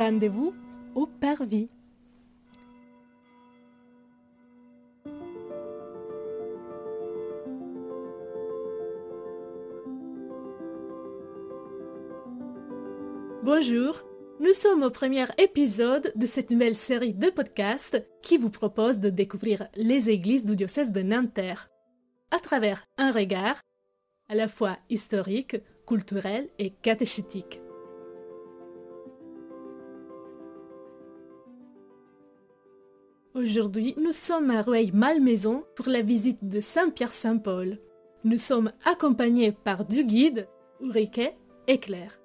Rendez-vous 0.00 0.54
au 0.94 1.06
Parvis. 1.06 1.68
Bonjour, 13.42 14.02
nous 14.40 14.54
sommes 14.54 14.84
au 14.84 14.88
premier 14.88 15.26
épisode 15.36 16.14
de 16.16 16.24
cette 16.24 16.50
nouvelle 16.50 16.76
série 16.76 17.12
de 17.12 17.28
podcasts 17.28 18.02
qui 18.22 18.38
vous 18.38 18.48
propose 18.48 19.00
de 19.00 19.10
découvrir 19.10 19.68
les 19.76 20.08
églises 20.08 20.46
du 20.46 20.56
diocèse 20.56 20.92
de 20.92 21.02
Nanterre 21.02 21.68
à 22.30 22.38
travers 22.38 22.86
un 22.96 23.12
regard 23.12 23.60
à 24.30 24.34
la 24.34 24.48
fois 24.48 24.78
historique, 24.88 25.58
culturel 25.86 26.48
et 26.58 26.70
catéchétique. 26.70 27.60
Aujourd'hui, 33.40 33.94
nous 33.96 34.12
sommes 34.12 34.50
à 34.50 34.60
Rueil-Malmaison 34.60 35.64
pour 35.74 35.88
la 35.88 36.02
visite 36.02 36.46
de 36.46 36.60
Saint-Pierre-Saint-Paul. 36.60 37.78
Nous 38.22 38.36
sommes 38.36 38.70
accompagnés 38.84 39.50
par 39.50 39.86
du 39.86 40.04
guide, 40.04 40.46
Ulrike 40.82 41.32
et 41.66 41.78
Claire. 41.78 42.18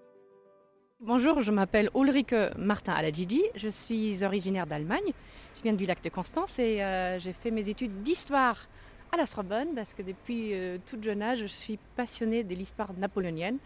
Bonjour, 1.00 1.40
je 1.40 1.52
m'appelle 1.52 1.90
Ulrike 1.96 2.36
Martin 2.58 2.92
Aladjidi, 2.92 3.42
je 3.56 3.70
suis 3.70 4.26
originaire 4.26 4.68
d'Allemagne, 4.68 5.14
je 5.56 5.62
viens 5.62 5.72
du 5.72 5.86
lac 5.86 6.04
de 6.04 6.10
Constance 6.10 6.60
et 6.60 6.84
euh, 6.84 7.18
j'ai 7.18 7.32
fait 7.32 7.52
mes 7.52 7.70
études 7.70 8.04
d'histoire 8.04 8.68
à 9.14 9.18
la 9.18 9.26
Sorbonne 9.26 9.70
parce 9.74 9.94
que 9.94 10.02
depuis 10.02 10.54
euh, 10.54 10.80
tout 10.86 10.98
jeune 11.02 11.22
âge, 11.22 11.40
je 11.40 11.46
suis 11.46 11.80
passionnée 11.96 12.44
de 12.44 12.54
l'histoire 12.54 12.92
napoléonienne. 12.94 13.60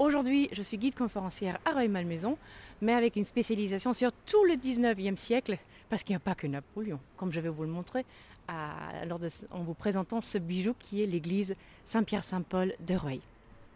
Aujourd'hui, 0.00 0.50
je 0.52 0.62
suis 0.62 0.76
guide 0.76 0.94
conférencière 0.94 1.58
à 1.64 1.72
Rueil-Malmaison, 1.72 2.36
mais 2.82 2.92
avec 2.92 3.16
une 3.16 3.24
spécialisation 3.24 3.94
sur 3.94 4.12
tout 4.12 4.44
le 4.44 4.54
19e 4.54 5.16
siècle, 5.16 5.58
parce 5.90 6.02
qu'il 6.02 6.14
n'y 6.14 6.18
a 6.18 6.20
pas 6.20 6.34
que 6.34 6.46
Napoléon, 6.46 7.00
comme 7.16 7.32
je 7.32 7.40
vais 7.40 7.50
vous 7.50 7.62
le 7.64 7.68
montrer 7.68 8.06
en 8.48 9.62
vous 9.62 9.74
présentant 9.74 10.20
ce 10.20 10.38
bijou 10.38 10.74
qui 10.78 11.02
est 11.02 11.06
l'église 11.06 11.54
Saint-Pierre-Saint-Paul 11.84 12.74
de 12.80 12.94
Rueil. 12.94 13.20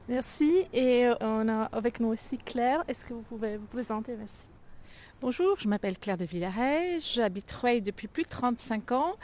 Merci. 0.09 0.65
Et 0.73 1.07
euh, 1.07 1.15
on 1.21 1.49
a 1.49 1.65
avec 1.65 2.01
nous 2.01 2.09
aussi 2.09 2.39
Claire. 2.39 2.85
Est-ce 2.89 3.05
que 3.05 3.15
vous 3.15 3.23
pouvez 3.23 3.57
vous 3.57 3.67
présenter? 3.67 4.15
Merci. 4.17 4.49
Bonjour, 5.21 5.57
je 5.59 5.69
m'appelle 5.69 5.97
Claire 5.99 6.19
de 6.19 6.25
Villaret. 6.25 6.99
J'habite 7.01 7.51
Rueil 7.53 7.81
depuis 7.81 8.09
plus 8.09 8.25
de 8.25 8.29
35 8.29 8.93
ans. 8.93 9.15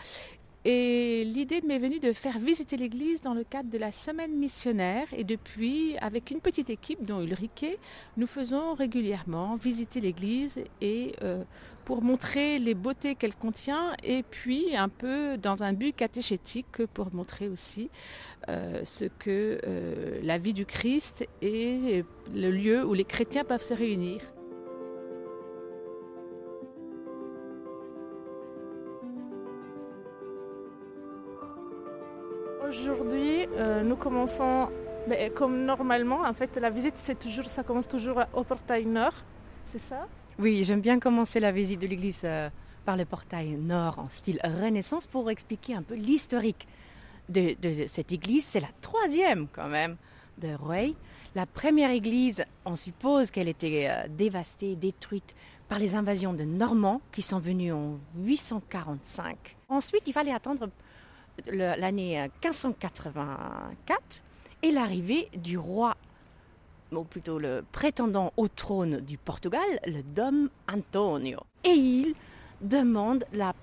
Et 0.64 1.24
l'idée 1.24 1.62
m'est 1.62 1.78
venue 1.78 2.00
de 2.00 2.12
faire 2.12 2.38
visiter 2.38 2.76
l'église 2.76 3.22
dans 3.22 3.32
le 3.32 3.44
cadre 3.44 3.70
de 3.70 3.78
la 3.78 3.92
semaine 3.92 4.32
missionnaire. 4.36 5.06
Et 5.12 5.24
depuis, 5.24 5.96
avec 5.98 6.30
une 6.30 6.40
petite 6.40 6.68
équipe, 6.68 7.04
dont 7.04 7.22
Ulrike, 7.22 7.78
nous 8.18 8.26
faisons 8.26 8.74
régulièrement 8.74 9.56
visiter 9.56 10.00
l'église 10.00 10.60
et 10.82 11.14
euh, 11.22 11.42
pour 11.90 12.02
montrer 12.02 12.60
les 12.60 12.74
beautés 12.74 13.16
qu'elle 13.16 13.34
contient 13.34 13.94
et 14.04 14.22
puis 14.22 14.76
un 14.76 14.88
peu 14.88 15.36
dans 15.36 15.64
un 15.64 15.72
but 15.72 15.92
catéchétique 15.92 16.86
pour 16.94 17.12
montrer 17.12 17.48
aussi 17.48 17.90
euh, 18.48 18.82
ce 18.84 19.06
que 19.06 19.58
euh, 19.66 20.20
la 20.22 20.38
vie 20.38 20.52
du 20.52 20.66
Christ 20.66 21.26
est 21.42 22.04
le 22.32 22.50
lieu 22.52 22.86
où 22.86 22.94
les 22.94 23.02
chrétiens 23.02 23.42
peuvent 23.42 23.64
se 23.64 23.74
réunir. 23.74 24.20
Aujourd'hui, 32.68 33.48
euh, 33.56 33.82
nous 33.82 33.96
commençons 33.96 34.68
comme 35.34 35.64
normalement. 35.64 36.20
En 36.20 36.34
fait, 36.34 36.56
la 36.56 36.70
visite, 36.70 36.94
c'est 36.94 37.18
toujours, 37.18 37.46
ça 37.46 37.64
commence 37.64 37.88
toujours 37.88 38.22
au 38.32 38.44
portail 38.44 38.86
nord. 38.86 39.14
C'est 39.64 39.80
ça? 39.80 40.06
Oui, 40.40 40.64
j'aime 40.64 40.80
bien 40.80 40.98
commencer 40.98 41.38
la 41.38 41.52
visite 41.52 41.80
de 41.80 41.86
l'église 41.86 42.22
euh, 42.24 42.48
par 42.86 42.96
le 42.96 43.04
portail 43.04 43.58
nord 43.58 43.98
en 43.98 44.08
style 44.08 44.40
Renaissance 44.42 45.06
pour 45.06 45.30
expliquer 45.30 45.74
un 45.74 45.82
peu 45.82 45.94
l'historique 45.94 46.66
de, 47.28 47.54
cette 47.88 48.10
église. 48.10 48.46
C'est 48.46 48.60
la 48.60 48.70
troisième 48.80 49.48
quand 49.52 49.68
même 49.68 49.98
de 50.38 50.54
Rueil. 50.54 50.96
La 51.34 51.44
première 51.44 51.90
église, 51.90 52.42
on 52.64 52.74
suppose 52.74 53.30
qu'elle 53.30 53.48
était 53.48 53.88
euh, 53.90 54.08
dévastée, 54.08 54.76
détruite 54.76 55.34
par 55.68 55.78
les 55.78 55.94
invasions 55.94 56.32
de 56.32 56.44
Normands 56.44 57.02
qui 57.12 57.20
sont 57.20 57.38
venus 57.38 57.74
en 57.74 57.98
845. 58.16 59.36
Ensuite, 59.68 60.04
il 60.06 60.14
fallait 60.14 60.32
attendre 60.32 60.70
l'année 61.48 62.30
1584 62.42 63.18
euh, 63.18 64.62
et 64.62 64.72
l'arrivée 64.72 65.28
du 65.36 65.58
roi, 65.58 65.98
ou 66.92 67.04
plutôt 67.04 67.38
le 67.38 67.64
prétendant 67.72 68.32
au 68.36 68.48
trône 68.48 69.00
du 69.00 69.18
Portugal, 69.18 69.80
le 69.86 70.02
Dom 70.02 70.48
Antonio. 70.72 71.40
Et 71.64 71.70
il 71.70 72.14
demande 72.60 73.24
la, 73.32 73.54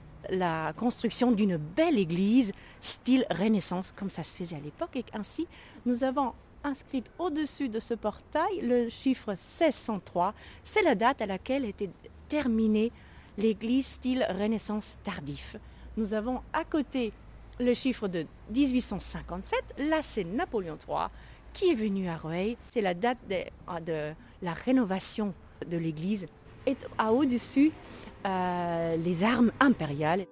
construction 0.75 1.31
d'une 1.31 1.57
belle 1.57 1.97
église 1.97 2.51
style 2.81 3.25
Renaissance, 3.29 3.93
comme 3.95 4.09
ça 4.09 4.23
se 4.23 4.35
faisait 4.35 4.57
à 4.57 4.59
l'époque, 4.59 4.95
et 4.95 5.05
ainsi 5.13 5.47
nous 5.85 6.03
avons 6.03 6.33
inscrit 6.63 7.03
au-dessus 7.17 7.69
de 7.69 7.79
ce 7.79 7.93
portail 7.93 8.59
le 8.61 8.89
chiffre 8.89 9.29
1603. 9.29 10.33
C'est 10.63 10.81
la 10.81 10.95
date 10.95 11.21
à 11.21 11.25
laquelle 11.25 11.63
était 11.63 11.89
terminée 12.27 12.91
l'église 13.37 13.85
style 13.85 14.25
Renaissance 14.29 14.97
tardif. 15.03 15.55
Nous 15.95 16.13
avons 16.13 16.41
à 16.51 16.65
côté 16.65 17.13
le 17.59 17.73
chiffre 17.73 18.07
de 18.07 18.25
1857, 18.53 19.75
là 19.89 20.01
c'est 20.01 20.23
Napoléon 20.23 20.77
III 20.87 21.07
qui 21.57 21.71
est 21.71 21.75
venu 21.75 22.07
à 22.07 22.17
Rueil. 22.17 22.55
C'est 22.69 22.81
la 22.81 22.93
date 22.93 23.17
de, 23.27 24.13
la 24.41 24.53
rénovation 24.53 25.33
de 25.65 25.77
l'église. 25.77 26.27
Et 26.67 26.75
à 26.97 27.11
au-dessus, 27.11 27.71
euh, 28.25 28.95
les 28.97 29.23
armes 29.23 29.51
impériales. 29.59 30.25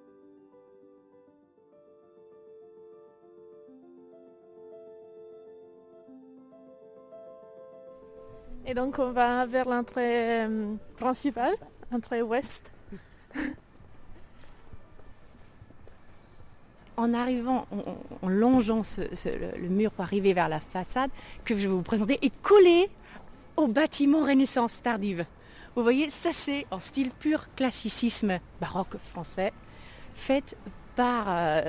Et 8.68 8.74
donc 8.74 8.98
on 8.98 9.10
va 9.10 9.46
vers 9.46 9.68
l'entrée 9.68 10.44
euh, 10.44 10.74
principale, 10.96 11.54
l'entrée 11.90 12.22
ouest. 12.22 12.62
En 16.96 17.14
arrivant, 17.14 17.66
en, 18.22 18.28
longeant 18.28 18.82
le, 19.24 19.68
mur 19.68 19.90
pour 19.90 20.04
arriver 20.04 20.32
vers 20.32 20.48
la 20.48 20.60
façade 20.60 21.10
que 21.44 21.54
je 21.54 21.62
vais 21.62 21.66
vous 21.66 21.82
présenter, 21.82 22.18
est 22.22 22.32
collé 22.42 22.88
au 23.56 23.66
bâtiment 23.66 24.20
Renaissance 24.20 24.82
tardive. 24.82 25.24
Vous 25.74 25.82
voyez, 25.82 26.08
ça 26.10 26.32
c'est 26.32 26.66
en 26.70 26.80
style 26.80 27.10
pur 27.10 27.46
classicisme 27.54 28.38
baroque 28.60 28.96
français, 29.10 29.52
fait 30.14 30.56
par 30.94 31.26
euh, 31.28 31.62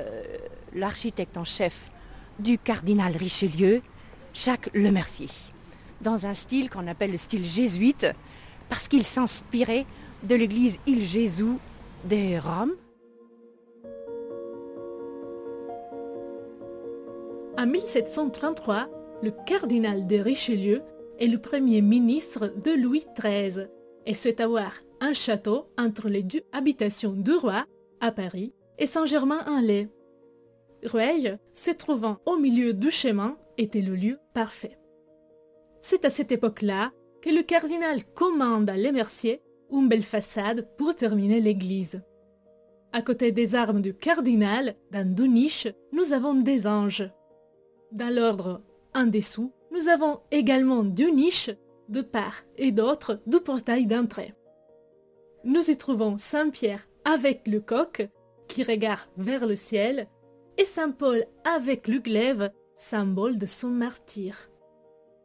l'architecte 0.74 1.36
en 1.36 1.44
chef 1.44 1.90
du 2.38 2.58
cardinal 2.58 3.14
Richelieu, 3.16 3.82
Jacques 4.32 4.70
Lemercier, 4.74 5.28
dans 6.00 6.26
un 6.26 6.34
style 6.34 6.70
qu'on 6.70 6.86
appelle 6.86 7.12
le 7.12 7.18
style 7.18 7.44
jésuite, 7.44 8.06
parce 8.68 8.88
qu'il 8.88 9.04
s'inspirait 9.04 9.86
de 10.22 10.34
l'église 10.34 10.78
Il 10.86 11.04
Jésus 11.04 11.58
de 12.04 12.38
Rome, 12.38 12.72
En 17.58 17.66
1733, 17.66 18.88
le 19.20 19.32
cardinal 19.44 20.06
de 20.06 20.14
Richelieu 20.16 20.80
est 21.18 21.26
le 21.26 21.38
premier 21.38 21.80
ministre 21.80 22.54
de 22.62 22.70
Louis 22.70 23.04
XIII 23.20 23.66
et 24.06 24.14
souhaite 24.14 24.40
avoir 24.40 24.74
un 25.00 25.12
château 25.12 25.66
entre 25.76 26.08
les 26.08 26.22
deux 26.22 26.44
habitations 26.52 27.14
du 27.14 27.32
roi, 27.32 27.66
à 28.00 28.12
Paris, 28.12 28.54
et 28.78 28.86
Saint-Germain-en-Laye. 28.86 29.88
Rueil, 30.84 31.36
se 31.52 31.72
trouvant 31.72 32.18
au 32.26 32.36
milieu 32.36 32.74
du 32.74 32.92
chemin, 32.92 33.36
était 33.56 33.82
le 33.82 33.96
lieu 33.96 34.20
parfait. 34.34 34.78
C'est 35.80 36.04
à 36.04 36.10
cette 36.10 36.30
époque-là 36.30 36.92
que 37.22 37.30
le 37.30 37.42
cardinal 37.42 38.04
commande 38.14 38.70
à 38.70 38.76
Lemercier 38.76 39.42
une 39.72 39.88
belle 39.88 40.04
façade 40.04 40.68
pour 40.76 40.94
terminer 40.94 41.40
l'église. 41.40 42.00
À 42.92 43.02
côté 43.02 43.32
des 43.32 43.56
armes 43.56 43.82
du 43.82 43.94
cardinal, 43.94 44.76
dans 44.92 45.12
deux 45.12 45.26
niches, 45.26 45.66
nous 45.90 46.12
avons 46.12 46.34
des 46.34 46.68
anges. 46.68 47.10
Dans 47.92 48.14
l'ordre 48.14 48.60
en 48.94 49.06
dessous, 49.06 49.52
nous 49.70 49.88
avons 49.88 50.20
également 50.30 50.84
deux 50.84 51.10
niches 51.10 51.50
de 51.88 52.02
part 52.02 52.42
et 52.58 52.70
d'autre 52.70 53.20
du 53.26 53.40
portail 53.40 53.86
d'entrée. 53.86 54.34
Nous 55.44 55.70
y 55.70 55.76
trouvons 55.78 56.18
Saint 56.18 56.50
Pierre 56.50 56.86
avec 57.06 57.46
le 57.46 57.60
coq 57.60 58.06
qui 58.46 58.62
regarde 58.62 59.08
vers 59.16 59.46
le 59.46 59.56
ciel 59.56 60.06
et 60.58 60.66
Saint 60.66 60.90
Paul 60.90 61.24
avec 61.44 61.88
le 61.88 61.98
glaive, 61.98 62.50
symbole 62.76 63.38
de 63.38 63.46
son 63.46 63.68
martyr. 63.68 64.50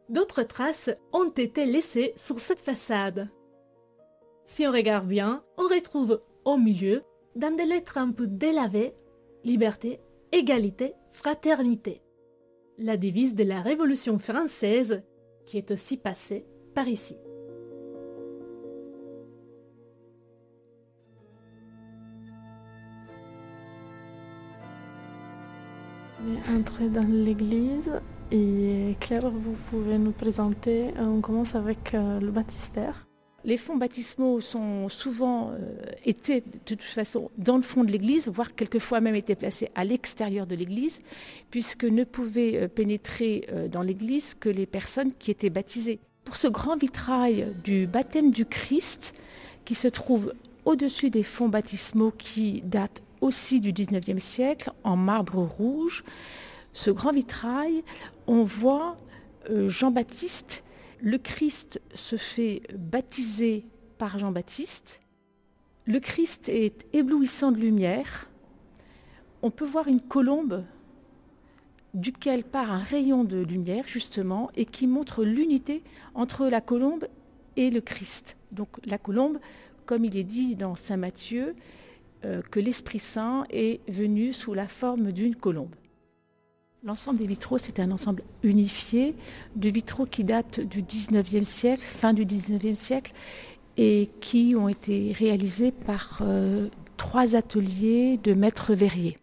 D'autres 0.08 0.42
traces 0.42 0.90
ont 1.12 1.30
été 1.30 1.66
laissées 1.66 2.14
sur 2.16 2.40
cette 2.40 2.60
façade. 2.60 3.28
Si 4.46 4.66
on 4.66 4.72
regarde 4.72 5.06
bien, 5.06 5.44
on 5.58 5.64
retrouve 5.64 6.22
au 6.46 6.56
milieu, 6.56 7.02
dans 7.36 7.54
des 7.54 7.64
lettres 7.66 7.98
un 7.98 8.12
peu 8.12 8.26
délavées, 8.26 8.94
liberté, 9.42 10.00
égalité, 10.32 10.94
fraternité 11.12 12.03
la 12.78 12.96
devise 12.96 13.34
de 13.34 13.44
la 13.44 13.60
Révolution 13.60 14.18
française 14.18 15.02
qui 15.46 15.58
est 15.58 15.70
aussi 15.70 15.96
passée 15.96 16.44
par 16.74 16.88
ici. 16.88 17.16
entrer 26.54 26.88
dans 26.88 27.06
l'église 27.06 27.90
et 28.30 28.96
Claire, 29.00 29.30
vous 29.30 29.56
pouvez 29.70 29.98
nous 29.98 30.12
présenter. 30.12 30.88
Euh, 30.98 31.04
on 31.04 31.20
commence 31.20 31.54
avec 31.54 31.94
euh, 31.94 32.20
le 32.20 32.30
baptistère. 32.30 33.06
Les 33.44 33.56
fonds 33.56 33.76
baptismaux 33.76 34.40
sont 34.40 34.88
souvent 34.88 35.50
euh, 35.50 35.56
étaient 36.04 36.40
de 36.40 36.74
toute 36.76 36.82
façon 36.82 37.30
dans 37.36 37.56
le 37.56 37.62
fond 37.62 37.84
de 37.84 37.90
l'église, 37.90 38.28
voire 38.28 38.54
quelquefois 38.54 39.00
même 39.00 39.14
étaient 39.14 39.34
placés 39.34 39.70
à 39.74 39.84
l'extérieur 39.84 40.46
de 40.46 40.54
l'église, 40.54 41.00
puisque 41.50 41.84
ne 41.84 42.04
pouvaient 42.04 42.56
euh, 42.56 42.68
pénétrer 42.68 43.46
dans 43.70 43.82
l'église 43.82 44.34
que 44.34 44.48
les 44.48 44.66
personnes 44.66 45.12
qui 45.12 45.30
étaient 45.30 45.50
baptisées. 45.50 46.00
Pour 46.24 46.36
ce 46.36 46.48
grand 46.48 46.76
vitrail 46.76 47.48
du 47.62 47.86
baptême 47.86 48.30
du 48.30 48.46
Christ, 48.46 49.12
qui 49.64 49.74
se 49.74 49.88
trouve 49.88 50.32
au-dessus 50.64 51.10
des 51.10 51.22
fonds 51.22 51.48
baptismaux 51.48 52.12
qui 52.16 52.62
datent 52.62 53.02
aussi 53.20 53.60
du 53.60 53.72
19e 53.72 54.18
siècle, 54.18 54.70
en 54.84 54.96
marbre 54.96 55.42
rouge, 55.42 56.04
ce 56.72 56.90
grand 56.90 57.12
vitrail, 57.12 57.82
on 58.26 58.44
voit 58.44 58.96
euh, 59.50 59.68
Jean-Baptiste, 59.68 60.63
le 61.00 61.18
Christ 61.18 61.80
se 61.94 62.16
fait 62.16 62.62
baptiser 62.74 63.66
par 63.98 64.18
Jean-Baptiste, 64.18 65.00
le 65.86 66.00
Christ 66.00 66.48
est 66.48 66.86
éblouissant 66.92 67.52
de 67.52 67.58
lumière, 67.58 68.28
on 69.42 69.50
peut 69.50 69.66
voir 69.66 69.88
une 69.88 70.00
colombe 70.00 70.64
duquel 71.92 72.42
part 72.42 72.72
un 72.72 72.78
rayon 72.78 73.24
de 73.24 73.36
lumière 73.36 73.86
justement 73.86 74.50
et 74.56 74.64
qui 74.64 74.86
montre 74.86 75.24
l'unité 75.24 75.82
entre 76.14 76.46
la 76.46 76.60
colombe 76.60 77.06
et 77.56 77.70
le 77.70 77.80
Christ. 77.80 78.36
Donc 78.52 78.68
la 78.84 78.98
colombe, 78.98 79.38
comme 79.86 80.04
il 80.04 80.16
est 80.16 80.24
dit 80.24 80.56
dans 80.56 80.74
Saint 80.74 80.96
Matthieu, 80.96 81.54
euh, 82.24 82.42
que 82.50 82.58
l'Esprit 82.58 82.98
Saint 82.98 83.44
est 83.50 83.80
venu 83.88 84.32
sous 84.32 84.54
la 84.54 84.66
forme 84.66 85.12
d'une 85.12 85.36
colombe. 85.36 85.74
L'ensemble 86.86 87.18
des 87.18 87.26
vitraux, 87.26 87.56
c'est 87.56 87.80
un 87.80 87.90
ensemble 87.92 88.22
unifié 88.42 89.14
de 89.56 89.70
vitraux 89.70 90.04
qui 90.04 90.22
datent 90.22 90.60
du 90.60 90.82
19e 90.82 91.44
siècle, 91.44 91.80
fin 91.80 92.12
du 92.12 92.26
19e 92.26 92.74
siècle, 92.74 93.14
et 93.78 94.10
qui 94.20 94.54
ont 94.54 94.68
été 94.68 95.16
réalisés 95.18 95.72
par 95.72 96.20
euh, 96.20 96.68
trois 96.98 97.36
ateliers 97.36 98.20
de 98.22 98.34
maîtres 98.34 98.74
verriers. 98.74 99.16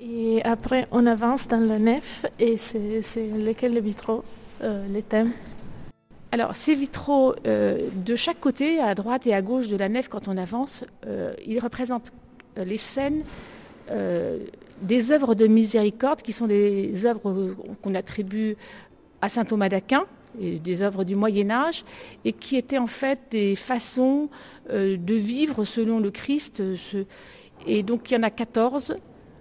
Et 0.00 0.42
après, 0.44 0.86
on 0.90 1.06
avance 1.06 1.48
dans 1.48 1.66
la 1.66 1.78
nef, 1.78 2.26
et 2.38 2.58
c'est 2.58 3.26
lesquels 3.38 3.72
les 3.72 3.80
vitraux, 3.80 4.22
euh, 4.62 4.86
les 4.88 5.02
thèmes? 5.02 5.32
Alors, 6.30 6.54
ces 6.56 6.74
vitraux, 6.74 7.34
euh, 7.46 7.88
de 8.04 8.16
chaque 8.16 8.38
côté, 8.38 8.80
à 8.80 8.94
droite 8.94 9.26
et 9.26 9.32
à 9.32 9.40
gauche 9.40 9.68
de 9.68 9.78
la 9.78 9.88
nef, 9.88 10.08
quand 10.08 10.28
on 10.28 10.36
avance, 10.36 10.84
ils 11.46 11.58
représentent 11.58 12.12
les 12.58 12.76
scènes 12.76 13.22
des 14.82 15.12
œuvres 15.12 15.34
de 15.34 15.46
miséricorde 15.46 16.22
qui 16.22 16.32
sont 16.32 16.46
des 16.46 17.06
œuvres 17.06 17.54
qu'on 17.82 17.94
attribue 17.94 18.56
à 19.20 19.28
saint 19.28 19.44
Thomas 19.44 19.68
d'Aquin, 19.68 20.04
des 20.38 20.82
œuvres 20.82 21.04
du 21.04 21.14
Moyen 21.16 21.50
Âge, 21.50 21.84
et 22.24 22.32
qui 22.32 22.56
étaient 22.56 22.78
en 22.78 22.86
fait 22.86 23.18
des 23.30 23.56
façons 23.56 24.28
euh, 24.70 24.96
de 24.96 25.14
vivre 25.14 25.64
selon 25.64 25.98
le 25.98 26.10
Christ. 26.10 26.62
Et 27.66 27.82
donc 27.82 28.10
il 28.10 28.14
y 28.14 28.16
en 28.18 28.22
a 28.22 28.30
14, 28.30 28.96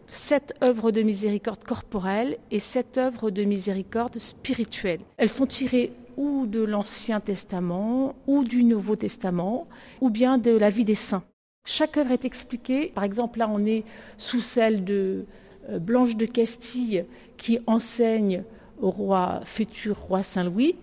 7 0.08 0.54
œuvres 0.64 0.92
de 0.92 1.02
miséricorde 1.02 1.64
corporelle 1.64 2.38
et 2.52 2.60
7 2.60 2.98
œuvres 2.98 3.32
de 3.32 3.44
miséricorde 3.44 4.18
spirituelle. 4.20 5.02
Elles 5.18 5.30
sont 5.30 5.48
tirées 5.48 5.92
ou 6.18 6.46
de 6.46 6.64
l'Ancien 6.64 7.20
Testament, 7.20 8.16
ou 8.26 8.44
du 8.44 8.64
Nouveau 8.64 8.96
Testament, 8.96 9.68
ou 10.00 10.10
bien 10.10 10.38
de 10.38 10.52
la 10.52 10.70
vie 10.70 10.86
des 10.86 10.96
saints. 10.96 11.24
Chaque 11.66 11.98
œuvre 11.98 12.12
est 12.12 12.26
expliquée. 12.26 12.92
Par 12.94 13.04
exemple, 13.04 13.40
là, 13.40 13.50
on 13.52 13.66
est 13.66 13.84
sous 14.20 14.40
celle 14.40 14.86
de 14.86 15.26
euh, 15.70 15.80
Blanche 15.80 16.16
de 16.16 16.28
Castille 16.28 17.06
qui 17.38 17.60
enseigne 17.66 18.44
au 18.80 18.92
roi 18.92 19.42
futur 19.46 19.98
roi 19.98 20.22
Saint-Louis. 20.22 20.76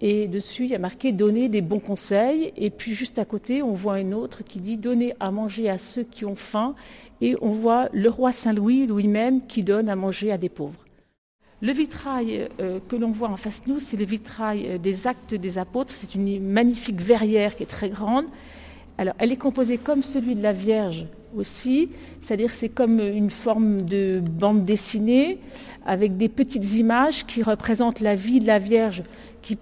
Et 0.00 0.28
dessus, 0.28 0.64
il 0.64 0.70
y 0.70 0.74
a 0.74 0.78
marqué 0.78 1.10
donner 1.10 1.48
des 1.48 1.60
bons 1.60 1.80
conseils. 1.80 2.52
Et 2.56 2.70
puis 2.70 2.94
juste 2.94 3.18
à 3.18 3.24
côté, 3.24 3.60
on 3.62 3.74
voit 3.74 3.98
une 3.98 4.14
autre 4.14 4.44
qui 4.44 4.60
dit 4.60 4.76
donner 4.76 5.14
à 5.18 5.32
manger 5.32 5.68
à 5.68 5.78
ceux 5.78 6.04
qui 6.04 6.24
ont 6.24 6.36
faim. 6.36 6.76
Et 7.20 7.36
on 7.42 7.50
voit 7.50 7.88
le 7.92 8.08
roi 8.08 8.30
Saint-Louis 8.30 8.86
lui-même 8.86 9.46
qui 9.46 9.64
donne 9.64 9.88
à 9.88 9.96
manger 9.96 10.30
à 10.30 10.38
des 10.38 10.48
pauvres. 10.48 10.84
Le 11.60 11.72
vitrail 11.72 12.48
euh, 12.60 12.78
que 12.88 12.96
l'on 12.96 13.10
voit 13.10 13.28
en 13.28 13.36
face 13.36 13.64
de 13.64 13.72
nous, 13.72 13.80
c'est 13.80 13.98
le 13.98 14.06
vitrail 14.06 14.66
euh, 14.66 14.78
des 14.78 15.08
actes 15.08 15.34
des 15.34 15.58
apôtres. 15.58 15.92
C'est 15.92 16.14
une 16.14 16.40
magnifique 16.40 17.00
verrière 17.02 17.56
qui 17.56 17.64
est 17.64 17.66
très 17.66 17.90
grande. 17.90 18.26
Elle 19.18 19.32
est 19.32 19.36
composée 19.36 19.78
comme 19.78 20.02
celui 20.02 20.34
de 20.34 20.42
la 20.42 20.52
Vierge 20.52 21.06
aussi, 21.36 21.90
c'est-à-dire 22.20 22.54
c'est 22.54 22.68
comme 22.68 23.00
une 23.00 23.30
forme 23.30 23.82
de 23.82 24.20
bande 24.20 24.64
dessinée 24.64 25.38
avec 25.86 26.16
des 26.16 26.28
petites 26.28 26.74
images 26.74 27.24
qui 27.26 27.42
représentent 27.42 28.00
la 28.00 28.14
vie 28.14 28.40
de 28.40 28.46
la 28.46 28.58
Vierge 28.58 29.02
qui, 29.42 29.56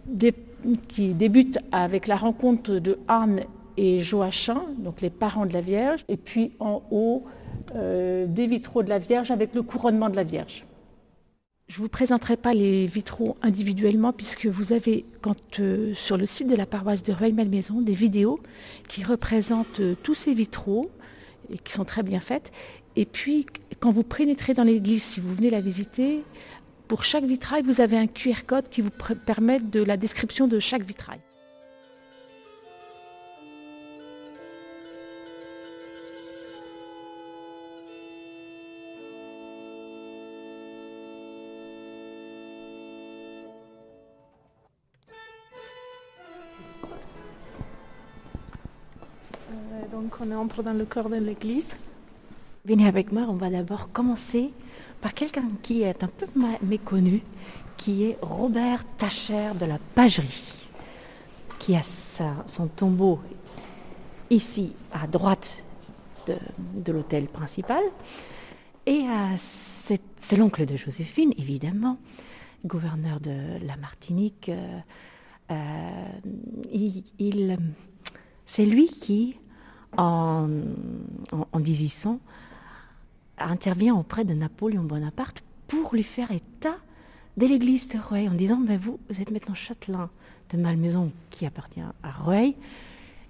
débute 1.15 1.59
avec 1.71 2.07
la 2.07 2.17
rencontre 2.17 2.73
de 2.79 2.99
Anne 3.07 3.43
et 3.77 4.01
Joachim, 4.01 4.63
donc 4.79 5.01
les 5.01 5.11
parents 5.11 5.47
de 5.47 5.53
la 5.53 5.61
Vierge, 5.61 6.05
et 6.09 6.17
puis 6.17 6.51
en 6.59 6.83
haut 6.91 7.25
euh, 7.77 8.27
des 8.27 8.47
vitraux 8.49 8.83
de 8.83 8.89
la 8.89 8.99
Vierge 8.99 9.31
avec 9.31 9.55
le 9.55 9.63
couronnement 9.63 10.09
de 10.09 10.17
la 10.17 10.25
Vierge. 10.25 10.65
Je 11.69 11.81
ne 11.81 11.83
vous 11.83 11.89
présenterai 11.91 12.39
pas 12.39 12.55
les 12.55 12.87
vitraux 12.87 13.37
individuellement 13.43 14.15
puisque 14.15 14.47
vous 14.47 14.73
avez 14.73 15.05
euh, 15.61 15.95
sur 15.95 16.17
le 16.17 16.25
site 16.25 16.49
de 16.49 16.57
la 16.57 16.65
paroisse 16.65 17.03
de 17.03 17.13
Rueil-Malmaison 17.13 17.83
des 17.83 17.93
vidéos 17.93 18.41
qui 18.89 19.05
représentent 19.05 19.81
euh, 19.81 19.95
tous 20.03 20.15
ces 20.15 20.33
vitraux 20.33 20.91
et 21.53 21.59
qui 21.59 21.73
sont 21.73 21.85
très 21.85 22.03
bien 22.03 22.21
faites. 22.21 22.53
Et 22.97 23.05
puis 23.05 23.45
quand 23.81 23.93
vous 23.93 24.03
pénétrez 24.03 24.55
dans 24.55 24.65
l'église, 24.65 25.03
si 25.03 25.21
vous 25.21 25.35
venez 25.35 25.51
la 25.51 25.61
visiter, 25.61 26.25
pour 26.89 27.05
chaque 27.05 27.25
vitrail, 27.25 27.63
vous 27.63 27.83
avez 27.83 27.99
un 27.99 28.07
QR 28.07 28.47
code 28.47 28.71
qui 28.71 28.81
vous 28.81 28.91
permet 29.27 29.61
de 29.61 29.83
la 29.83 29.99
description 29.99 30.49
de 30.49 30.59
chaque 30.59 30.85
vitrail. 30.85 31.21
Donc 50.19 50.29
on 50.29 50.37
entre 50.37 50.63
dans 50.63 50.73
le 50.73 50.85
corps 50.85 51.09
de 51.09 51.17
l'église. 51.17 51.69
Venez 52.65 52.87
avec 52.87 53.13
moi, 53.13 53.23
on 53.29 53.35
va 53.35 53.51
d'abord 53.51 53.91
commencer 53.93 54.51
par 55.01 55.15
quelqu'un 55.15 55.45
qui 55.63 55.83
est 55.83 56.03
un 56.03 56.09
peu 56.09 56.27
méconnu, 56.63 57.23
qui 57.77 58.05
est 58.05 58.19
Robert 58.23 58.85
Tacher 58.97 59.51
de 59.59 59.67
la 59.67 59.79
Pagerie, 59.95 60.55
qui 61.59 61.77
a 61.77 61.83
son 61.83 62.67
tombeau 62.69 63.21
ici 64.31 64.73
à 64.93 65.07
droite 65.07 65.63
de, 66.27 66.93
l'hôtel 66.93 67.27
principal. 67.27 67.83
Et 68.87 69.03
euh, 69.03 69.35
c'est 69.37 70.37
l'oncle 70.37 70.67
de 70.67 70.77
Joséphine, 70.77 71.33
évidemment, 71.39 71.99
gouverneur 72.65 73.21
de 73.21 73.65
la 73.65 73.77
Martinique. 73.77 74.49
Euh, 74.49 74.79
euh, 75.51 76.09
c'est 78.47 78.67
lui 78.67 78.89
qui 78.89 79.37
en, 79.97 80.49
en, 81.53 81.59
1800, 81.59 82.21
intervient 83.39 83.95
auprès 83.95 84.25
de 84.25 84.35
Napoléon 84.35 84.83
Bonaparte 84.83 85.43
pour 85.67 85.95
lui 85.95 86.03
faire 86.03 86.31
état 86.31 86.77
de 87.37 87.47
l'église 87.47 87.89
de 87.89 87.99
Rueil 87.99 88.29
en 88.29 88.35
disant 88.35 88.59
ben 88.59 88.79
vous, 88.79 88.99
êtes 89.11 89.31
maintenant 89.31 89.55
châtelain 89.55 90.11
de 90.51 90.57
Malmaison 90.59 91.13
qui 91.31 91.47
appartient 91.47 91.81
à 91.81 92.11
Rueil, 92.11 92.57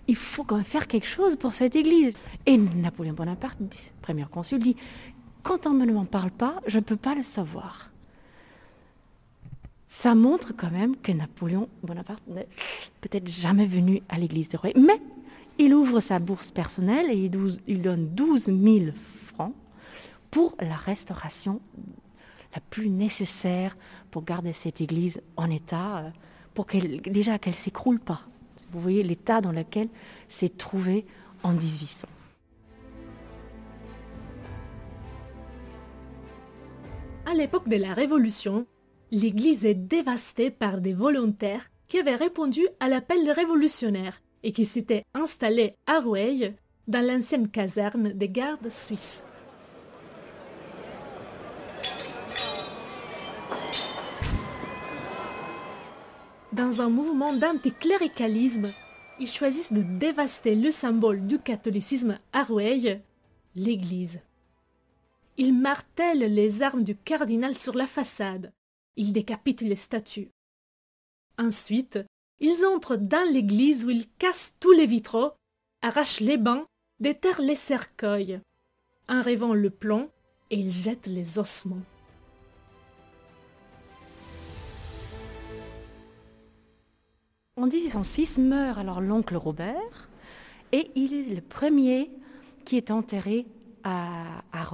il 0.06 0.16
faut 0.16 0.44
quand 0.44 0.56
même 0.56 0.64
faire 0.64 0.86
quelque 0.86 1.06
chose 1.06 1.36
pour 1.36 1.52
cette 1.52 1.76
église. 1.76 2.14
Et 2.46 2.56
Napoléon 2.56 3.12
Bonaparte, 3.12 3.58
premier 4.00 4.24
consul, 4.24 4.60
dit 4.60 4.76
quand 5.42 5.66
on 5.66 5.74
ne 5.74 5.92
m'en 5.92 6.06
parle 6.06 6.30
pas, 6.30 6.60
je 6.66 6.78
ne 6.78 6.84
peux 6.84 6.96
pas 6.96 7.14
le 7.14 7.22
savoir. 7.22 7.90
Ça 9.88 10.14
montre 10.14 10.54
quand 10.56 10.70
même 10.70 10.96
que 10.96 11.12
Napoléon 11.12 11.68
Bonaparte 11.82 12.22
n'est 12.28 12.48
peut-être 13.00 13.28
jamais 13.28 13.66
venu 13.66 14.02
à 14.08 14.18
l'église 14.18 14.48
de 14.48 14.56
Rueil, 14.56 14.74
mais 14.76 15.00
il 15.58 15.74
ouvre 15.74 16.00
sa 16.00 16.18
bourse 16.18 16.50
personnelle 16.50 17.10
et 17.10 17.30
il 17.66 17.82
donne 17.82 18.08
12 18.14 18.44
000 18.44 18.92
francs 19.26 19.54
pour 20.30 20.54
la 20.60 20.76
restauration 20.76 21.60
la 22.54 22.60
plus 22.60 22.88
nécessaire 22.88 23.76
pour 24.10 24.24
garder 24.24 24.52
cette 24.52 24.80
église 24.80 25.20
en 25.36 25.50
état, 25.50 25.98
euh, 25.98 26.10
pour 26.54 26.66
qu'elle 26.66 27.02
déjà 27.02 27.38
qu'elle 27.38 27.54
s'écroule 27.54 28.00
pas. 28.00 28.22
Vous 28.72 28.80
voyez 28.80 29.02
l'état 29.02 29.40
dans 29.40 29.52
lequel 29.52 29.88
s'est 30.28 30.48
trouvée 30.48 31.06
en 31.42 31.52
1800. 31.52 32.06
À 37.26 37.34
l'époque 37.34 37.68
de 37.68 37.76
la 37.76 37.92
Révolution, 37.92 38.66
l'église 39.10 39.66
est 39.66 39.74
dévastée 39.74 40.50
par 40.50 40.80
des 40.80 40.94
volontaires 40.94 41.70
qui 41.86 41.98
avaient 41.98 42.16
répondu 42.16 42.66
à 42.80 42.88
l'appel 42.88 43.24
des 43.24 43.32
révolutionnaires 43.32 44.20
et 44.42 44.52
qui 44.52 44.64
s'était 44.64 45.04
installé 45.14 45.74
à 45.86 46.00
Rueil, 46.00 46.54
dans 46.86 47.06
l'ancienne 47.06 47.48
caserne 47.48 48.12
des 48.12 48.28
gardes 48.28 48.70
suisses. 48.70 49.24
Dans 56.52 56.80
un 56.80 56.88
mouvement 56.88 57.34
d'anticléricalisme, 57.34 58.72
ils 59.20 59.28
choisissent 59.28 59.72
de 59.72 59.82
dévaster 59.82 60.54
le 60.54 60.70
symbole 60.70 61.26
du 61.26 61.38
catholicisme 61.38 62.18
à 62.32 62.42
Rueil, 62.42 63.00
l'Église. 63.54 64.20
Ils 65.36 65.54
martèlent 65.54 66.34
les 66.34 66.62
armes 66.62 66.84
du 66.84 66.96
cardinal 66.96 67.54
sur 67.54 67.74
la 67.74 67.86
façade. 67.86 68.52
Ils 68.96 69.12
décapitent 69.12 69.60
les 69.60 69.76
statues. 69.76 70.30
Ensuite, 71.38 72.00
ils 72.40 72.64
entrent 72.64 72.96
dans 72.96 73.28
l'église 73.32 73.84
où 73.84 73.90
ils 73.90 74.08
cassent 74.18 74.54
tous 74.60 74.72
les 74.72 74.86
vitraux, 74.86 75.32
arrachent 75.82 76.20
les 76.20 76.36
bancs, 76.36 76.66
déterrent 77.00 77.42
les 77.42 77.56
cercueils. 77.56 78.40
En 79.08 79.22
rêvant 79.22 79.54
le 79.54 79.70
plomb, 79.70 80.10
et 80.50 80.58
ils 80.58 80.70
jettent 80.70 81.06
les 81.06 81.38
ossements. 81.38 81.82
En 87.56 87.66
1806 87.66 88.38
meurt 88.38 88.78
alors 88.78 89.00
l'oncle 89.00 89.36
Robert 89.36 90.08
et 90.70 90.90
il 90.94 91.12
est 91.12 91.34
le 91.34 91.40
premier 91.40 92.10
qui 92.64 92.76
est 92.76 92.90
enterré 92.90 93.46
à, 93.82 94.42
à 94.52 94.68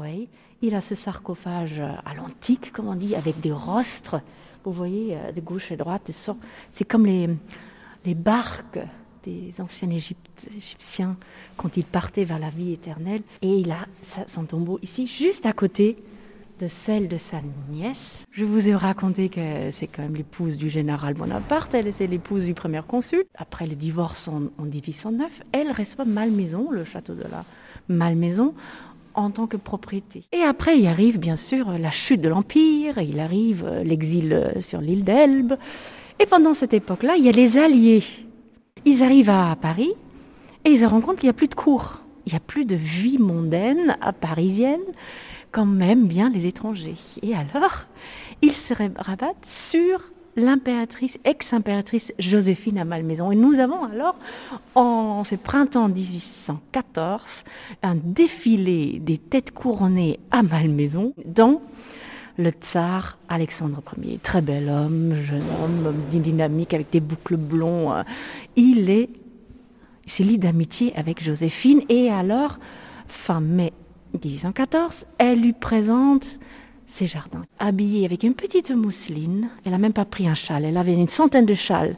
Il 0.60 0.74
a 0.74 0.80
ce 0.80 0.94
sarcophage 0.94 1.80
à 1.80 2.14
l'antique, 2.14 2.72
comme 2.72 2.88
on 2.88 2.94
dit, 2.94 3.14
avec 3.14 3.40
des 3.40 3.52
rostres, 3.52 4.20
vous 4.70 4.76
voyez, 4.76 5.16
euh, 5.16 5.32
de 5.32 5.40
gauche 5.40 5.70
de 5.70 5.76
droite. 5.76 6.10
C'est 6.70 6.84
comme 6.84 7.06
les, 7.06 7.28
les 8.04 8.14
barques 8.14 8.78
des 9.24 9.54
anciens 9.58 9.90
Égyptiens 9.90 11.16
quand 11.56 11.76
ils 11.76 11.84
partaient 11.84 12.24
vers 12.24 12.38
la 12.38 12.50
vie 12.50 12.72
éternelle. 12.72 13.22
Et 13.42 13.48
il 13.48 13.70
a 13.70 13.86
son 14.26 14.44
tombeau 14.44 14.78
ici, 14.82 15.06
juste 15.06 15.46
à 15.46 15.52
côté 15.52 15.96
de 16.60 16.68
celle 16.68 17.08
de 17.08 17.18
sa 17.18 17.40
nièce. 17.70 18.24
Je 18.30 18.44
vous 18.44 18.68
ai 18.68 18.74
raconté 18.74 19.28
que 19.28 19.70
c'est 19.70 19.86
quand 19.86 20.02
même 20.02 20.14
l'épouse 20.14 20.56
du 20.56 20.70
général 20.70 21.14
Bonaparte, 21.14 21.74
elle 21.74 21.92
c'est 21.92 22.06
l'épouse 22.06 22.44
du 22.44 22.54
premier 22.54 22.82
consul. 22.86 23.24
Après 23.34 23.66
le 23.66 23.74
divorce 23.74 24.28
en, 24.28 24.40
1809, 24.62 25.42
elle 25.52 25.72
reçoit 25.72 26.04
Malmaison, 26.04 26.70
le 26.70 26.84
château 26.84 27.14
de 27.14 27.22
la 27.22 27.44
Malmaison, 27.88 28.54
en 29.14 29.30
tant 29.30 29.46
que 29.46 29.56
propriété. 29.56 30.24
Et 30.32 30.42
après, 30.42 30.78
il 30.78 30.86
arrive 30.86 31.18
bien 31.18 31.36
sûr 31.36 31.70
la 31.78 31.90
chute 31.90 32.20
de 32.20 32.28
l'Empire, 32.28 32.98
il 32.98 33.20
arrive 33.20 33.64
euh, 33.66 33.84
l'exil 33.84 34.32
euh, 34.32 34.60
sur 34.60 34.80
l'île 34.80 35.04
d'Elbe. 35.04 35.54
Et 36.20 36.26
pendant 36.26 36.54
cette 36.54 36.74
époque-là, 36.74 37.16
il 37.16 37.24
y 37.24 37.28
a 37.28 37.32
les 37.32 37.58
Alliés. 37.58 38.04
Ils 38.84 39.02
arrivent 39.02 39.30
à 39.30 39.56
Paris 39.60 39.92
et 40.64 40.70
ils 40.70 40.78
se 40.78 40.84
rendent 40.84 41.02
compte 41.02 41.16
qu'il 41.16 41.26
n'y 41.26 41.30
a 41.30 41.34
plus 41.34 41.48
de 41.48 41.54
cours. 41.54 42.00
Il 42.26 42.32
n'y 42.32 42.36
a 42.36 42.40
plus 42.40 42.64
de 42.64 42.76
vie 42.76 43.18
mondaine 43.18 43.96
à 44.00 44.12
parisienne 44.12 44.80
quand 45.52 45.66
même 45.66 46.06
bien 46.06 46.30
les 46.30 46.46
étrangers. 46.46 46.96
Et 47.22 47.34
alors, 47.34 47.84
ils 48.42 48.52
se 48.52 48.74
rabattent 48.74 49.46
sur 49.46 50.00
l'impératrice, 50.36 51.18
ex-impératrice 51.24 52.12
Joséphine 52.18 52.78
à 52.78 52.84
Malmaison. 52.84 53.30
Et 53.30 53.36
nous 53.36 53.58
avons 53.58 53.84
alors, 53.84 54.16
en 54.74 55.24
ce 55.24 55.34
printemps 55.34 55.88
1814, 55.88 57.44
un 57.82 57.94
défilé 57.94 58.98
des 59.00 59.18
têtes 59.18 59.52
couronnées 59.52 60.18
à 60.30 60.42
Malmaison, 60.42 61.14
dont 61.24 61.60
le 62.36 62.50
tsar 62.50 63.18
Alexandre 63.28 63.82
Ier. 64.02 64.18
Très 64.22 64.42
bel 64.42 64.68
homme, 64.68 65.14
jeune 65.14 65.44
homme, 65.62 65.94
dynamique 66.10 66.74
avec 66.74 66.90
des 66.90 67.00
boucles 67.00 67.36
blonds. 67.36 67.92
Il 68.56 68.90
est, 68.90 69.08
c'est 70.06 70.24
lit 70.24 70.38
d'amitié 70.38 70.92
avec 70.96 71.22
Joséphine. 71.22 71.82
Et 71.88 72.10
alors, 72.10 72.58
fin 73.06 73.40
mai 73.40 73.72
1814, 74.14 75.06
elle 75.18 75.40
lui 75.40 75.52
présente 75.52 76.38
ses 76.86 77.06
jardins, 77.06 77.44
habillés 77.58 78.04
avec 78.04 78.22
une 78.22 78.34
petite 78.34 78.70
mousseline. 78.70 79.48
Elle 79.64 79.72
n'a 79.72 79.78
même 79.78 79.92
pas 79.92 80.04
pris 80.04 80.28
un 80.28 80.34
châle, 80.34 80.64
elle 80.64 80.76
avait 80.76 80.94
une 80.94 81.08
centaine 81.08 81.46
de 81.46 81.54
châles 81.54 81.96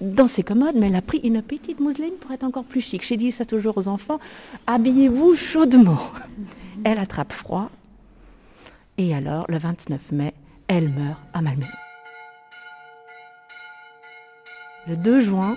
dans 0.00 0.28
ses 0.28 0.42
commodes, 0.42 0.76
mais 0.76 0.88
elle 0.88 0.96
a 0.96 1.02
pris 1.02 1.18
une 1.18 1.42
petite 1.42 1.80
mousseline 1.80 2.14
pour 2.20 2.32
être 2.32 2.44
encore 2.44 2.64
plus 2.64 2.80
chic. 2.80 3.06
J'ai 3.06 3.16
dit 3.16 3.32
ça 3.32 3.44
toujours 3.44 3.78
aux 3.78 3.88
enfants, 3.88 4.20
habillez-vous 4.66 5.34
chaudement. 5.36 6.00
Elle 6.84 6.98
attrape 6.98 7.32
froid, 7.32 7.70
et 8.98 9.14
alors, 9.14 9.44
le 9.48 9.58
29 9.58 10.12
mai, 10.12 10.32
elle 10.68 10.88
meurt 10.88 11.20
à 11.34 11.42
Malmaison. 11.42 11.72
Le 14.88 14.96
2 14.96 15.20
juin, 15.20 15.56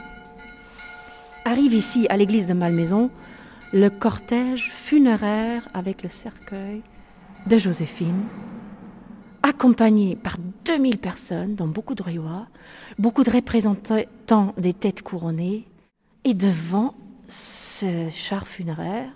arrive 1.45 1.73
ici 1.73 2.05
à 2.09 2.17
l'église 2.17 2.47
de 2.47 2.53
Malmaison 2.53 3.09
le 3.71 3.89
cortège 3.89 4.71
funéraire 4.71 5.67
avec 5.73 6.03
le 6.03 6.09
cercueil 6.09 6.81
de 7.45 7.57
Joséphine, 7.57 8.23
accompagné 9.49 10.15
par 10.15 10.37
2000 10.65 10.99
personnes, 10.99 11.55
dont 11.55 11.67
beaucoup 11.67 11.95
de 11.95 12.03
rois, 12.03 12.47
beaucoup 12.99 13.23
de 13.23 13.31
représentants 13.31 14.53
des 14.57 14.73
têtes 14.73 15.01
couronnées, 15.01 15.65
et 16.23 16.35
devant 16.35 16.93
ce 17.27 18.09
char 18.11 18.47
funéraire 18.47 19.09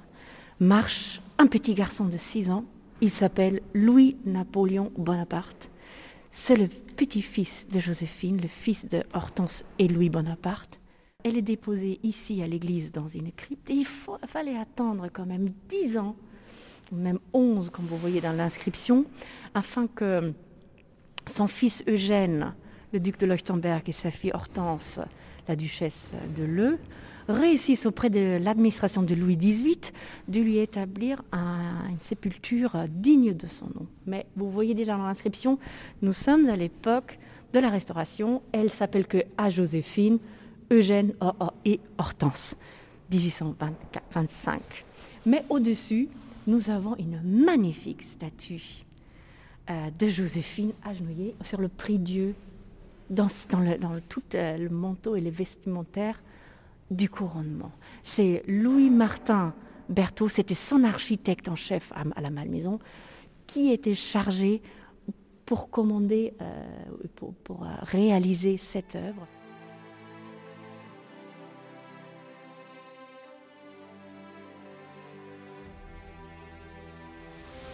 marche 0.59 1.21
un 1.37 1.45
petit 1.45 1.75
garçon 1.75 2.05
de 2.05 2.17
6 2.17 2.49
ans. 2.49 2.65
Il 3.01 3.11
s'appelle 3.11 3.61
Louis-Napoléon 3.73 4.91
Bonaparte. 4.97 5.69
C'est 6.31 6.55
le 6.55 6.67
petit-fils 6.67 7.67
de 7.71 7.79
Joséphine, 7.79 8.41
le 8.41 8.47
fils 8.47 8.87
de 8.87 9.03
Hortense 9.13 9.63
et 9.77 9.87
Louis 9.87 10.09
Bonaparte. 10.09 10.79
Elle 11.23 11.37
est 11.37 11.43
déposée 11.43 11.99
ici 12.01 12.41
à 12.41 12.47
l'église 12.47 12.91
dans 12.91 13.07
une 13.07 13.31
crypte 13.31 13.69
et 13.69 13.73
il 13.73 13.85
fallait 13.85 14.57
attendre 14.57 15.09
quand 15.13 15.25
même 15.27 15.53
dix 15.69 15.97
ans, 15.97 16.15
ou 16.15 16.32
même 16.91 17.19
onze 17.33 17.69
comme 17.69 17.85
vous 17.85 17.97
voyez 17.97 18.21
dans 18.21 18.33
l'inscription, 18.33 19.05
afin 19.53 19.87
que 19.87 20.33
son 21.27 21.47
fils 21.47 21.83
Eugène, 21.87 22.53
le 22.91 22.99
duc 22.99 23.19
de 23.19 23.25
Leuchtenberg 23.25 23.87
et 23.87 23.93
sa 23.93 24.11
fille 24.11 24.31
Hortense, 24.33 24.99
la 25.47 25.55
duchesse 25.55 26.11
de 26.35 26.43
Leu, 26.43 26.79
réussissent 27.27 27.85
auprès 27.85 28.09
de 28.09 28.37
l'administration 28.41 29.01
de 29.01 29.15
Louis 29.15 29.37
XVIII 29.37 29.79
de 30.27 30.41
lui 30.41 30.57
établir 30.57 31.23
une 31.31 31.99
sépulture 31.99 32.85
digne 32.89 33.33
de 33.33 33.47
son 33.47 33.65
nom. 33.67 33.87
Mais 34.05 34.25
vous 34.35 34.51
voyez 34.51 34.73
déjà 34.73 34.97
dans 34.97 35.07
l'inscription, 35.07 35.57
nous 36.01 36.13
sommes 36.13 36.49
à 36.49 36.55
l'époque 36.57 37.17
de 37.53 37.59
la 37.59 37.69
Restauration. 37.69 38.41
Elle 38.51 38.69
s'appelle 38.69 39.07
que 39.07 39.23
à 39.37 39.49
Joséphine, 39.49 40.19
Eugène 40.69 41.13
et 41.63 41.79
Hortense, 41.97 42.57
1825. 43.11 44.61
Mais 45.25 45.45
au-dessus, 45.49 46.09
nous 46.47 46.69
avons 46.69 46.95
une 46.97 47.21
magnifique 47.23 48.01
statue 48.01 48.85
euh, 49.69 49.89
de 49.97 50.07
Joséphine 50.09 50.73
agenouillée 50.83 51.35
sur 51.43 51.62
le 51.62 51.67
prie-dieu, 51.67 52.35
dans, 53.09 53.27
dans, 53.79 53.95
tout 54.09 54.23
euh, 54.35 54.57
le 54.57 54.69
manteau 54.69 55.15
et 55.15 55.21
les 55.21 55.29
vestimentaires 55.29 56.21
du 56.91 57.09
couronnement. 57.09 57.71
C'est 58.01 58.43
Louis-Martin 58.47 59.53
Berthaud, 59.89 60.29
c'était 60.29 60.53
son 60.53 60.83
architecte 60.83 61.47
en 61.50 61.55
chef 61.55 61.91
à, 61.93 62.21
la 62.21 62.29
Malmaison, 62.29 62.79
qui 63.47 63.71
était 63.71 63.95
chargé 63.95 64.62
pour 65.45 65.69
commander, 65.69 66.33
euh, 66.41 67.27
pour 67.43 67.65
réaliser 67.83 68.57
cette 68.57 68.95
œuvre. 68.95 69.27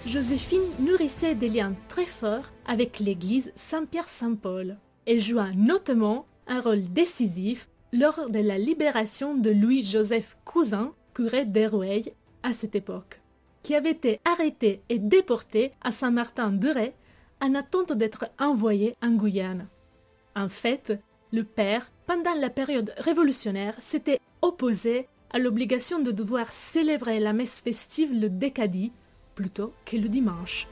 Joséphine 0.06 0.62
nourrissait 0.80 1.36
des 1.36 1.50
liens 1.50 1.74
très 1.90 2.06
forts 2.06 2.50
avec 2.66 3.00
l'église 3.00 3.52
Saint-Pierre-Saint-Paul. 3.56 4.78
Elle 5.06 5.22
joua 5.22 5.52
notamment 5.56 6.26
un 6.48 6.62
rôle 6.62 6.84
décisif 6.94 7.68
lors 7.92 8.30
de 8.30 8.40
la 8.40 8.58
libération 8.58 9.36
de 9.36 9.50
Louis-Joseph 9.50 10.38
Cousin, 10.46 10.94
curé 11.14 11.46
d'Héroueil 11.46 12.14
à 12.44 12.54
cette 12.54 12.76
époque, 12.76 13.22
qui 13.62 13.76
avait 13.76 13.92
été 13.92 14.22
arrêté 14.24 14.82
et 14.88 15.00
déporté 15.00 15.74
à 15.82 15.92
Saint-Martin-de-Ré 15.92 16.94
en 17.42 17.54
attente 17.54 17.92
d'être 17.92 18.26
envoyé 18.40 18.96
en 19.04 19.12
Guyane. 19.12 19.68
En 20.36 20.48
fait, 20.48 20.98
le 21.34 21.44
père, 21.44 21.92
pendant 22.08 22.36
la 22.36 22.50
période 22.50 22.94
révolutionnaire, 22.98 23.76
s'était 23.82 24.22
opposé 24.42 25.08
à 25.32 25.40
l'obligation 25.40 26.00
de 26.00 26.12
devoir 26.12 26.52
célébrer 26.52 27.20
la 27.20 27.34
messe 27.34 27.60
festive 27.60 28.14
le 28.14 28.30
décadie 28.30 28.94
plutôt 29.40 29.72
que 29.86 29.96
le 29.96 30.10
dimanche. 30.10 30.68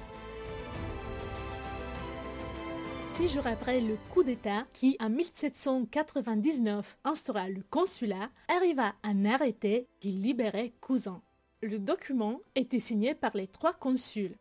Six 3.15 3.29
jours 3.29 3.47
après 3.47 3.79
le 3.79 3.95
coup 4.11 4.23
d'État 4.23 4.65
qui, 4.73 4.97
en 4.99 5.09
1799, 5.09 6.97
instaura 7.05 7.47
le 7.47 7.61
consulat, 7.69 8.29
arriva 8.49 8.93
un 9.03 9.23
arrêté 9.23 9.87
qui 10.01 10.11
libérait 10.11 10.73
Cousin. 10.81 11.21
Le 11.61 11.79
document 11.79 12.41
était 12.55 12.81
signé 12.81 13.15
par 13.15 13.37
les 13.37 13.47
trois 13.47 13.71
consuls. 13.71 14.35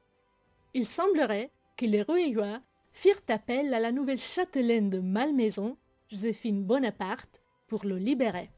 Il 0.75 0.87
semblerait 0.87 1.53
que 1.77 1.87
les 1.87 2.03
Rouillois 2.03 2.59
firent 2.91 3.23
appel 3.29 3.73
à 3.75 3.79
la 3.79 3.93
nouvelle 3.93 4.19
châtelaine 4.19 4.91
de 4.91 4.99
Malmaison, 4.99 5.77
Joséphine 6.11 6.65
Bonaparte, 6.65 7.43
pour 7.69 7.85
le 7.85 7.97
libérer. 7.97 8.51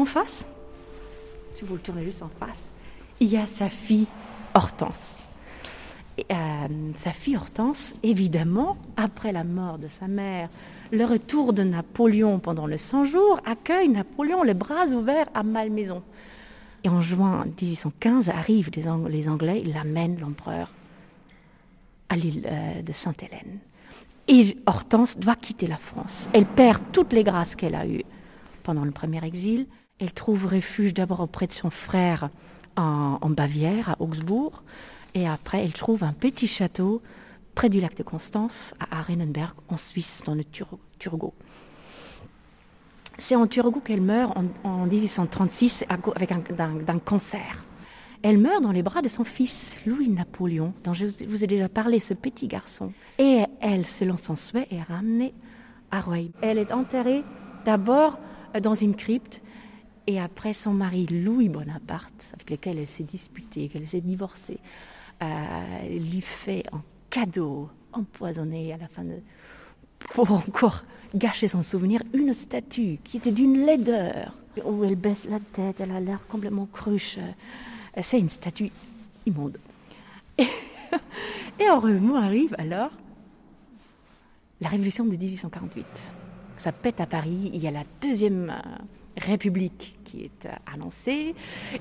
En 0.00 0.06
face, 0.06 0.46
si 1.54 1.62
vous 1.62 1.76
le 1.76 2.02
juste 2.02 2.22
en 2.22 2.30
face, 2.30 2.72
il 3.20 3.28
y 3.28 3.36
a 3.36 3.46
sa 3.46 3.68
fille 3.68 4.06
Hortense. 4.54 5.18
Euh, 6.18 6.68
sa 6.96 7.12
fille 7.12 7.36
Hortense, 7.36 7.92
évidemment, 8.02 8.78
après 8.96 9.30
la 9.30 9.44
mort 9.44 9.76
de 9.76 9.88
sa 9.88 10.08
mère, 10.08 10.48
le 10.90 11.04
retour 11.04 11.52
de 11.52 11.64
Napoléon 11.64 12.38
pendant 12.38 12.66
le 12.66 12.78
100 12.78 13.04
jours, 13.04 13.42
accueille 13.44 13.90
Napoléon 13.90 14.42
les 14.42 14.54
bras 14.54 14.86
ouverts 14.86 15.28
à 15.34 15.42
Malmaison. 15.42 16.02
Et 16.82 16.88
en 16.88 17.02
juin 17.02 17.44
1815 17.60 18.30
arrivent 18.30 18.70
les, 18.74 19.28
Anglais, 19.28 19.60
ils 19.62 19.74
l'amènent 19.74 20.18
l'empereur 20.18 20.72
à 22.08 22.16
l'île 22.16 22.48
euh, 22.50 22.80
de 22.80 22.92
Sainte-Hélène. 22.94 23.58
Et 24.28 24.56
Hortense 24.64 25.18
doit 25.18 25.36
quitter 25.36 25.66
la 25.66 25.76
France. 25.76 26.30
Elle 26.32 26.46
perd 26.46 26.80
toutes 26.90 27.12
les 27.12 27.22
grâces 27.22 27.54
qu'elle 27.54 27.74
a 27.74 27.86
eues 27.86 28.04
pendant 28.62 28.86
le 28.86 28.92
premier 28.92 29.22
exil. 29.26 29.66
Elle 30.00 30.12
trouve 30.12 30.46
refuge 30.46 30.94
d'abord 30.94 31.20
auprès 31.20 31.46
de 31.46 31.52
son 31.52 31.70
frère 31.70 32.30
en, 32.76 33.28
Bavière, 33.28 33.90
à 33.90 33.96
Augsbourg. 34.00 34.62
Et 35.14 35.28
après, 35.28 35.62
elle 35.62 35.74
trouve 35.74 36.04
un 36.04 36.14
petit 36.14 36.46
château 36.46 37.02
près 37.54 37.68
du 37.68 37.80
lac 37.80 37.96
de 37.96 38.02
Constance, 38.02 38.74
à 38.80 39.00
Arenenberg, 39.00 39.54
en 39.68 39.76
Suisse, 39.76 40.22
dans 40.24 40.34
le 40.34 40.44
Turgot. 40.44 41.34
C'est 43.18 43.36
en 43.36 43.46
Turgot 43.46 43.80
qu'elle 43.80 44.00
meurt 44.00 44.34
en, 44.64 44.86
1836 44.86 45.84
avec 46.14 46.32
cancer. 47.04 47.64
Elle 48.22 48.38
meurt 48.38 48.62
dans 48.62 48.72
les 48.72 48.82
bras 48.82 49.02
de 49.02 49.08
son 49.08 49.24
fils, 49.24 49.76
Louis-Napoléon, 49.84 50.72
dont 50.84 50.94
je 50.94 51.06
vous 51.26 51.44
ai 51.44 51.46
déjà 51.46 51.68
parlé, 51.68 52.00
ce 52.00 52.14
petit 52.14 52.48
garçon. 52.48 52.92
Et 53.18 53.44
elle, 53.60 53.86
selon 53.86 54.16
son 54.16 54.36
souhait, 54.36 54.68
est 54.70 54.82
ramenée 54.82 55.34
à 55.90 56.00
Rueil. 56.00 56.30
Elle 56.40 56.58
est 56.58 56.72
enterrée 56.72 57.24
d'abord 57.66 58.18
dans 58.62 58.74
une 58.74 58.94
crypte, 58.94 59.42
et 60.10 60.18
après 60.18 60.54
son 60.54 60.72
mari 60.72 61.06
Louis 61.06 61.48
Bonaparte, 61.48 62.32
avec 62.34 62.50
lequel 62.50 62.78
elle 62.78 62.88
s'est 62.88 63.04
disputée, 63.04 63.68
qu'elle 63.68 63.86
s'est 63.86 64.00
divorcée, 64.00 64.58
euh, 65.22 65.88
lui 65.88 66.20
fait 66.20 66.64
en 66.72 66.80
cadeau 67.10 67.68
empoisonné 67.92 68.72
à 68.72 68.76
la 68.76 68.88
fin 68.88 69.04
de... 69.04 69.20
pour 70.12 70.32
encore 70.32 70.82
gâcher 71.14 71.46
son 71.46 71.62
souvenir, 71.62 72.02
une 72.12 72.34
statue 72.34 72.98
qui 73.04 73.18
était 73.18 73.30
d'une 73.30 73.64
laideur, 73.64 74.34
où 74.64 74.82
elle 74.82 74.96
baisse 74.96 75.26
la 75.30 75.38
tête, 75.38 75.80
elle 75.80 75.92
a 75.92 76.00
l'air 76.00 76.18
complètement 76.26 76.66
cruche. 76.66 77.18
Euh, 77.18 78.00
c'est 78.02 78.18
une 78.18 78.30
statue 78.30 78.72
immonde. 79.26 79.58
Et, 80.38 80.48
heureusement 81.60 82.16
arrive 82.16 82.56
alors 82.58 82.90
la 84.60 84.68
révolution 84.68 85.04
de 85.04 85.10
1848. 85.10 85.86
Ça 86.56 86.72
pète 86.72 87.00
à 87.00 87.06
Paris, 87.06 87.50
il 87.54 87.62
y 87.62 87.68
a 87.68 87.70
la 87.70 87.84
deuxième 88.02 88.50
euh, 88.50 88.78
république 89.16 89.94
est 90.18 90.46
euh, 90.46 90.54
annoncée, 90.72 91.34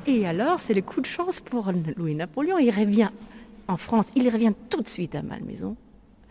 et 0.08 0.28
alors 0.28 0.60
c'est 0.60 0.74
le 0.74 0.82
coup 0.82 1.02
de 1.02 1.06
chance 1.06 1.40
pour 1.40 1.72
Louis-Napoléon, 1.98 2.58
il 2.60 2.72
revient 2.72 3.10
en 3.68 3.78
France, 3.78 4.08
il 4.16 4.28
revient 4.30 4.54
tout 4.70 4.82
de 4.82 4.88
suite 4.88 5.16
à 5.16 5.22
Malmaison. 5.22 5.76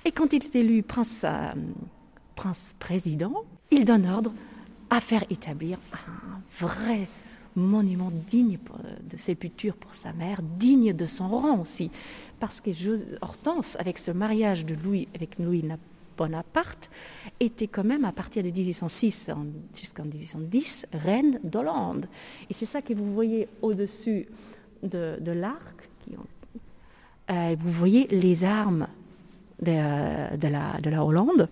Et 0.04 0.12
quand 0.12 0.32
il 0.32 0.42
est 0.42 0.56
élu 0.56 0.82
prince, 0.82 1.20
euh, 1.24 1.52
prince 2.34 2.74
président, 2.78 3.44
il 3.70 3.84
donne 3.84 4.06
ordre 4.06 4.32
à 4.90 5.00
faire 5.00 5.24
établir 5.30 5.78
un 5.92 6.40
vrai 6.58 7.08
monument 7.54 8.12
digne 8.28 8.58
de 9.10 9.16
sépulture 9.16 9.74
pour 9.76 9.94
sa 9.94 10.12
mère, 10.12 10.40
digne 10.42 10.92
de 10.92 11.06
son 11.06 11.28
rang 11.28 11.60
aussi. 11.60 11.90
Parce 12.40 12.60
que 12.60 12.70
Hortense, 13.20 13.76
avec 13.80 13.98
ce 13.98 14.10
mariage 14.10 14.64
de 14.64 14.74
Louis 14.74 15.08
avec 15.14 15.38
Louis 15.38 15.64
Bonaparte, 16.18 16.90
était 17.40 17.68
quand 17.68 17.84
même, 17.84 18.04
à 18.04 18.12
partir 18.12 18.42
de 18.42 18.50
1806 18.50 19.30
jusqu'en 19.74 20.04
1810, 20.04 20.86
reine 20.92 21.38
d'Hollande. 21.44 22.08
Et 22.50 22.54
c'est 22.54 22.66
ça 22.66 22.82
que 22.82 22.92
vous 22.92 23.14
voyez 23.14 23.48
au-dessus 23.62 24.26
de, 24.82 25.32
l'arc, 25.32 25.88
euh, 27.30 27.56
vous 27.58 27.72
voyez 27.72 28.08
les 28.08 28.44
armes 28.44 28.88
de, 29.62 30.90
la, 30.90 31.04
Hollande. 31.04 31.48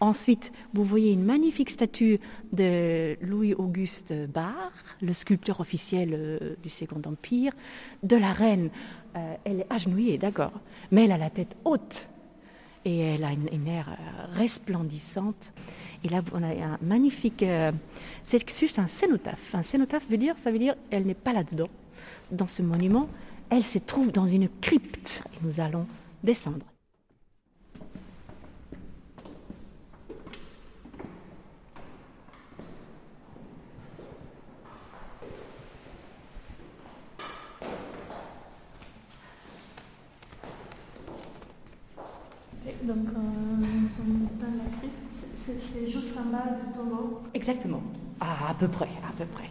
Ensuite, 0.00 0.52
vous 0.72 0.84
voyez 0.84 1.12
une 1.12 1.24
magnifique 1.24 1.70
statue 1.70 2.18
de 2.52 3.16
Louis-Auguste 3.22 4.12
Barre, 4.28 4.72
le 5.00 5.12
sculpteur 5.12 5.60
officiel 5.60 6.10
euh, 6.12 6.56
du 6.62 6.68
Second 6.68 7.00
Empire, 7.06 7.52
de 8.02 8.16
la 8.16 8.32
reine. 8.32 8.70
Euh, 9.16 9.34
elle 9.44 9.60
est 9.60 9.66
agenouillée, 9.70 10.18
d'accord, 10.18 10.52
mais 10.90 11.04
elle 11.04 11.12
a 11.12 11.18
la 11.18 11.30
tête 11.30 11.56
haute 11.64 12.08
et 12.84 12.98
elle 12.98 13.24
a 13.24 13.30
une, 13.32 13.66
air 13.66 13.96
resplendissante. 14.32 15.52
Et 16.04 16.08
là, 16.08 16.22
on 16.32 16.42
a 16.42 16.48
un 16.48 16.78
magnifique. 16.82 17.44
c'est 18.24 18.58
juste 18.58 18.78
un 18.78 18.88
cénotaphe. 18.88 19.54
Un 19.54 19.62
cénotaphe 19.62 20.06
veut 20.10 20.18
dire, 20.18 20.36
ça 20.36 20.50
veut 20.50 20.58
dire, 20.58 20.74
elle 20.90 21.04
n'est 21.04 21.14
pas 21.14 21.32
là-dedans, 21.32 21.68
dans 22.30 22.46
ce 22.46 22.62
monument, 22.62 23.08
elle 23.50 23.64
se 23.64 23.78
trouve 23.78 24.12
dans 24.12 24.26
une 24.26 24.48
crypte 24.60 25.22
nous 25.44 25.60
allons 25.60 25.86
descendre. 26.22 26.64
Donc, 42.82 43.08
euh, 43.08 43.20
nous 43.58 43.88
sommes 43.88 44.28
dans 44.38 44.62
la 44.62 44.70
crypte. 44.78 44.94
C'est 45.36 45.88
Exactement. 47.34 47.82
À 48.20 48.54
peu 48.58 48.68
près, 48.68 48.88
à 49.08 49.12
peu 49.16 49.24
près. 49.26 49.50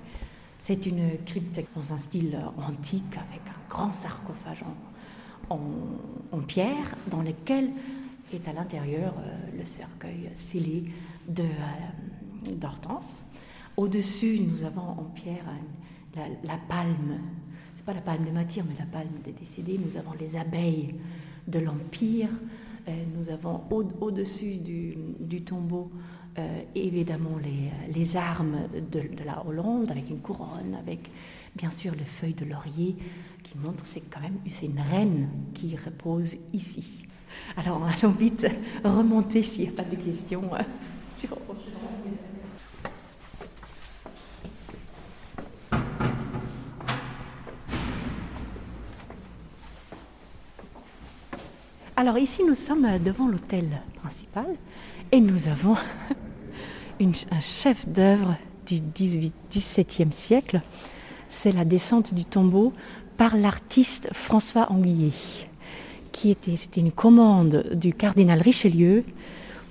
C'est 0.60 0.86
une 0.86 1.18
crypte 1.26 1.60
dans 1.76 1.94
un 1.94 2.00
style 2.00 2.40
antique 2.58 3.18
avec 3.18 3.42
un 3.48 3.70
grand 3.70 3.92
sarcophage 3.92 4.64
en, 5.50 5.60
pierre 6.48 6.96
dans 7.12 7.22
lequel 7.22 7.70
est 8.34 8.48
à 8.48 8.54
l'intérieur 8.54 9.14
euh, 9.20 9.58
le 9.58 9.66
cercueil 9.66 10.30
scellé 10.36 10.86
de, 11.28 11.44
euh, 11.44 12.56
d'Hortense. 12.56 13.26
Au-dessus, 13.78 14.40
nous 14.40 14.64
avons 14.64 14.82
en 14.82 15.04
pierre 15.16 15.46
la, 16.16 16.58
palme. 16.70 17.20
C'est 17.76 17.86
pas 17.86 17.94
la 17.94 18.02
palme 18.02 18.26
de 18.26 18.32
matière, 18.32 18.66
mais 18.68 18.76
la 18.80 18.86
palme 18.86 19.12
des 19.26 19.32
décédés. 19.34 19.80
Nous 19.84 19.98
avons 19.98 20.14
les 20.20 20.38
abeilles 20.38 20.96
de 21.48 21.60
l'Empire. 21.60 22.30
Euh, 22.88 23.04
nous 23.18 23.30
avons 23.30 23.64
au, 23.70 24.12
dessus 24.12 24.58
du 24.58 25.42
tombeau 25.42 25.92
euh, 26.38 26.62
évidemment 26.74 27.38
les, 27.44 27.94
les 27.94 28.18
armes 28.18 28.68
de, 28.92 29.02
la 29.24 29.46
Hollande 29.46 29.92
avec 29.92 30.10
une 30.10 30.20
couronne, 30.20 30.76
avec 30.80 31.12
bien 31.56 31.70
sûr 31.70 31.94
les 31.94 32.06
feuilles 32.06 32.34
de 32.34 32.46
laurier 32.46 32.96
qui 33.44 33.58
montrent 33.58 33.86
c'est 33.86 34.02
quand 34.02 34.22
même 34.22 34.38
c'est 34.54 34.66
une 34.66 34.80
reine 34.80 35.30
qui 35.54 35.76
repose 35.76 36.36
ici. 36.54 37.06
Alors 37.56 37.84
allons 38.04 38.14
vite 38.14 38.48
remonter 38.84 39.44
s'il 39.44 39.66
n'y 39.66 39.70
a 39.70 39.74
pas 39.74 39.84
de 39.84 39.96
questions 39.96 40.50
euh, 40.54 40.64
Alors 51.96 52.18
ici, 52.18 52.44
nous 52.44 52.56
sommes 52.56 52.88
devant 53.00 53.28
l'hôtel 53.28 53.66
principal 54.02 54.48
et 55.14 55.22
nous 55.22 55.48
avons 55.48 55.76
un 57.00 57.42
chef 57.42 57.88
d'œuvre 57.88 58.36
du 58.66 58.80
XVIIe 58.80 60.12
siècle. 60.12 60.62
C'est 61.30 61.52
la 61.52 61.66
descente 61.66 62.16
du 62.16 62.26
tombeau 62.26 62.74
par 63.16 63.38
l'artiste 63.38 64.10
François 64.12 64.72
Anguillet, 64.72 65.14
qui 66.12 66.32
était, 66.32 66.58
c'était 66.58 66.82
une 66.82 66.92
commande 66.92 67.64
du 67.74 67.94
cardinal 67.94 68.42
Richelieu 68.42 69.04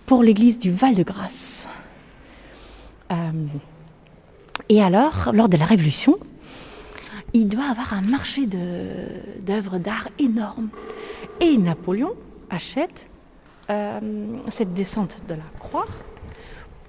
pour 0.07 0.23
l'église 0.23 0.61
du 0.61 0.71
Val-de-Grâce. 0.71 1.67
Euh, 3.11 3.33
et 4.69 4.81
alors, 4.81 5.33
lors 5.35 5.49
de 5.49 5.57
la 5.57 5.67
Révolution, 5.67 6.19
il 7.33 7.49
doit 7.49 7.69
avoir 7.69 7.95
un 7.95 8.03
marché 8.03 8.47
d'œuvres 8.47 9.79
d'art 9.79 10.09
énorme. 10.21 10.69
Et 11.41 11.59
Napoléon 11.59 12.13
achète 12.49 13.09
euh, 13.73 14.01
cette 14.51 14.75
descente 14.75 15.23
de 15.29 15.35
la 15.35 15.45
croix 15.59 15.87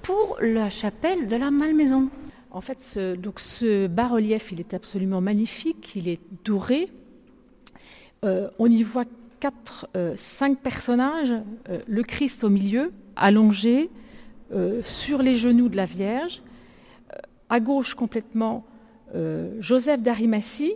pour 0.01 0.37
la 0.41 0.69
chapelle 0.69 1.29
de 1.29 1.35
la 1.37 1.49
Malmaison. 1.49 2.09
En 2.51 2.59
fait, 2.59 2.83
ce, 2.83 3.15
donc 3.15 3.39
ce 3.39 3.87
bas-relief, 3.87 4.51
il 4.51 4.59
est 4.59 4.73
absolument 4.73 5.21
magnifique, 5.21 5.93
il 5.95 6.09
est 6.09 6.19
doré. 6.43 6.89
Euh, 8.25 8.49
on 8.59 8.67
y 8.67 8.83
voit 8.83 9.05
quatre, 9.39 9.87
euh, 9.95 10.13
cinq 10.17 10.59
personnages, 10.59 11.31
le 11.87 12.03
Christ 12.03 12.43
au 12.43 12.49
milieu, 12.49 12.91
allongé 13.15 13.89
sur 14.83 15.23
les 15.23 15.35
genoux 15.35 15.67
de 15.67 15.75
la 15.75 15.87
Vierge, 15.87 16.43
à 17.49 17.59
gauche 17.59 17.95
complètement 17.95 18.63
Joseph 19.59 19.99
d'Arimathie, 20.01 20.75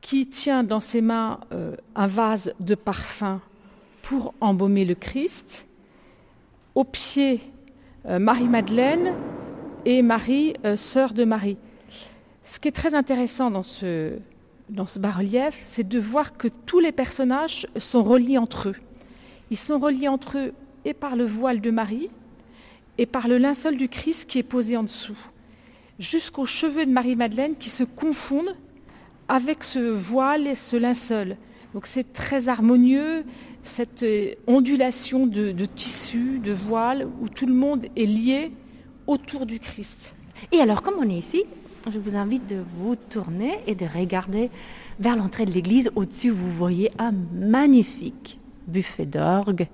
qui 0.00 0.28
tient 0.28 0.62
dans 0.62 0.80
ses 0.80 1.00
mains 1.00 1.40
un 1.96 2.06
vase 2.06 2.54
de 2.60 2.76
parfum 2.76 3.40
pour 4.06 4.34
embaumer 4.40 4.84
le 4.84 4.94
Christ. 4.94 5.66
Au 6.76 6.84
pied, 6.84 7.40
euh, 8.06 8.20
Marie-Madeleine 8.20 9.14
et 9.84 10.00
Marie, 10.00 10.54
euh, 10.64 10.76
sœur 10.76 11.12
de 11.12 11.24
Marie. 11.24 11.56
Ce 12.44 12.60
qui 12.60 12.68
est 12.68 12.72
très 12.72 12.94
intéressant 12.94 13.50
dans 13.50 13.64
ce, 13.64 14.12
dans 14.70 14.86
ce 14.86 15.00
bas-relief, 15.00 15.60
c'est 15.66 15.88
de 15.88 15.98
voir 15.98 16.36
que 16.36 16.46
tous 16.66 16.78
les 16.78 16.92
personnages 16.92 17.66
sont 17.80 18.04
reliés 18.04 18.38
entre 18.38 18.68
eux. 18.68 18.76
Ils 19.50 19.56
sont 19.56 19.80
reliés 19.80 20.06
entre 20.06 20.38
eux 20.38 20.52
et 20.84 20.94
par 20.94 21.16
le 21.16 21.26
voile 21.26 21.60
de 21.60 21.72
Marie 21.72 22.08
et 22.98 23.06
par 23.06 23.26
le 23.26 23.38
linceul 23.38 23.76
du 23.76 23.88
Christ 23.88 24.30
qui 24.30 24.38
est 24.38 24.44
posé 24.44 24.76
en 24.76 24.84
dessous, 24.84 25.18
jusqu'aux 25.98 26.46
cheveux 26.46 26.86
de 26.86 26.92
Marie-Madeleine 26.92 27.56
qui 27.56 27.70
se 27.70 27.82
confondent 27.82 28.54
avec 29.26 29.64
ce 29.64 29.80
voile 29.80 30.46
et 30.46 30.54
ce 30.54 30.76
linceul. 30.76 31.36
Donc 31.74 31.86
c'est 31.86 32.12
très 32.12 32.48
harmonieux, 32.48 33.24
cette 33.66 34.02
euh, 34.02 34.34
ondulation 34.46 35.26
de, 35.26 35.52
tissu, 35.66 36.38
de 36.38 36.52
voile, 36.52 37.06
où 37.20 37.28
tout 37.28 37.46
le 37.46 37.54
monde 37.54 37.86
est 37.96 38.06
lié 38.06 38.52
autour 39.06 39.46
du 39.46 39.58
Christ. 39.58 40.16
Et 40.52 40.60
alors, 40.60 40.82
comme 40.82 40.94
on 40.98 41.08
est 41.08 41.18
ici, 41.18 41.44
je 41.90 41.98
vous 41.98 42.16
invite 42.16 42.46
de 42.48 42.62
vous 42.78 42.96
tourner 42.96 43.58
et 43.66 43.74
de 43.74 43.86
regarder 43.86 44.50
vers 44.98 45.16
l'entrée 45.16 45.46
de 45.46 45.52
l'église. 45.52 45.90
Au-dessus, 45.94 46.30
vous 46.30 46.50
voyez 46.52 46.90
un 46.98 47.12
magnifique 47.12 48.38
buffet 48.66 49.06
d'orgue 49.06 49.68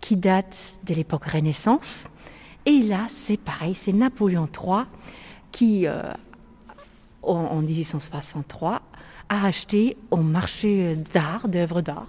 qui 0.00 0.16
date 0.16 0.78
de 0.84 0.94
l'époque 0.94 1.24
Renaissance. 1.24 2.08
Et 2.64 2.82
là, 2.82 3.06
c'est 3.08 3.38
pareil, 3.38 3.74
c'est 3.74 3.92
Napoléon 3.92 4.46
III 4.46 4.84
qui, 5.52 5.86
euh, 5.86 6.02
en 7.22 7.60
1863, 7.60 8.82
a 9.28 9.46
acheté 9.46 9.96
au 10.10 10.18
marché 10.18 10.96
d'art, 11.12 11.48
d'œuvres 11.48 11.80
d'art, 11.80 12.08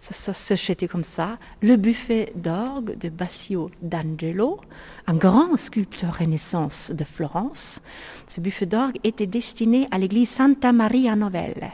ça, 0.00 0.32
s'achetait 0.32 0.88
comme 0.88 1.04
ça, 1.04 1.38
le 1.62 1.76
buffet 1.76 2.32
d'orgue 2.36 2.96
de 2.98 3.08
Bassio 3.08 3.70
d'Angelo, 3.82 4.60
un 5.06 5.14
grand 5.14 5.56
sculpteur 5.56 6.18
renaissance 6.18 6.92
de 6.94 7.04
Florence. 7.04 7.80
Ce 8.28 8.40
buffet 8.40 8.66
d'orgue 8.66 8.98
était 9.04 9.26
destiné 9.26 9.88
à 9.90 9.98
l'église 9.98 10.28
Santa 10.28 10.72
Maria 10.72 11.16
Novelle. 11.16 11.72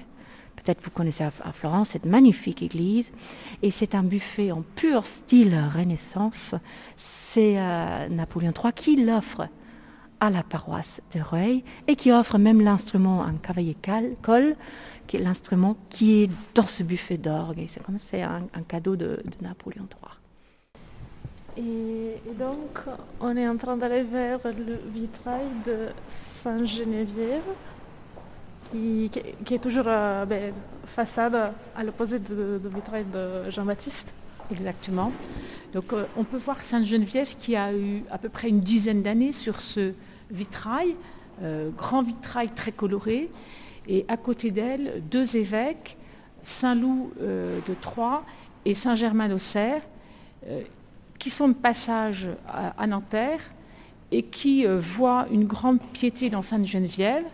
Peut-être 0.56 0.82
vous 0.84 0.90
connaissez 0.90 1.24
à 1.24 1.52
Florence 1.52 1.90
cette 1.90 2.06
magnifique 2.06 2.62
église. 2.62 3.10
Et 3.62 3.72
c'est 3.72 3.96
un 3.96 4.04
buffet 4.04 4.52
en 4.52 4.62
pur 4.76 5.06
style 5.06 5.58
Renaissance. 5.74 6.54
C'est 6.96 7.58
euh, 7.58 8.08
Napoléon 8.08 8.52
III 8.52 8.72
qui 8.72 9.04
l'offre 9.04 9.48
à 10.22 10.30
la 10.30 10.44
paroisse 10.44 11.00
de 11.12 11.20
Rueil 11.20 11.64
et 11.88 11.96
qui 11.96 12.12
offre 12.12 12.38
même 12.38 12.60
l'instrument 12.60 13.18
en 13.22 13.32
cavalier 13.32 13.76
col, 14.22 14.54
qui 15.08 15.16
est 15.16 15.20
l'instrument 15.20 15.76
qui 15.90 16.22
est 16.22 16.30
dans 16.54 16.68
ce 16.68 16.84
buffet 16.84 17.16
d'orgue. 17.18 17.64
C'est 17.66 17.82
comme 17.82 17.98
c'est 17.98 18.22
un, 18.22 18.46
cadeau 18.68 18.94
de, 18.94 19.20
Napoléon 19.40 19.88
III. 19.90 21.64
Et, 21.64 22.34
donc, 22.38 22.84
on 23.20 23.36
est 23.36 23.48
en 23.48 23.56
train 23.56 23.76
d'aller 23.76 24.04
vers 24.04 24.38
le 24.44 24.78
vitrail 24.94 25.48
de 25.66 25.88
Sainte-Geneviève, 26.06 27.42
qui, 28.70 29.10
est 29.50 29.58
toujours 29.58 29.86
euh, 29.88 30.24
ben, 30.24 30.54
façade 30.86 31.52
à 31.76 31.82
l'opposé 31.82 32.20
du 32.20 32.32
vitrail 32.72 33.06
de 33.12 33.50
Jean-Baptiste. 33.50 34.14
Exactement. 34.52 35.10
Donc, 35.72 35.92
euh, 35.92 36.04
on 36.16 36.22
peut 36.22 36.36
voir 36.36 36.60
Sainte-Geneviève 36.60 37.34
qui 37.36 37.56
a 37.56 37.74
eu 37.74 38.04
à 38.10 38.18
peu 38.18 38.28
près 38.28 38.48
une 38.48 38.60
dizaine 38.60 39.02
d'années 39.02 39.32
sur 39.32 39.60
ce 39.60 39.92
vitrail, 40.32 40.96
euh, 41.42 41.70
grand 41.70 42.02
vitrail 42.02 42.50
très 42.50 42.72
coloré, 42.72 43.30
et 43.88 44.04
à 44.08 44.16
côté 44.16 44.50
d'elle, 44.50 45.02
deux 45.10 45.36
évêques, 45.36 45.96
Saint-Loup 46.42 47.12
euh, 47.20 47.60
de 47.68 47.74
Troyes 47.74 48.22
et 48.64 48.74
Saint-Germain 48.74 49.28
d'Auxerre, 49.28 49.82
euh, 50.46 50.62
qui 51.18 51.30
sont 51.30 51.48
de 51.48 51.54
passage 51.54 52.28
à, 52.48 52.86
Nanterre 52.86 53.40
et 54.10 54.24
qui 54.24 54.66
voient 54.66 55.26
une 55.30 55.44
grande 55.44 55.80
piété 55.92 56.30
dans 56.30 56.42
Sainte-Geneviève. 56.42 57.24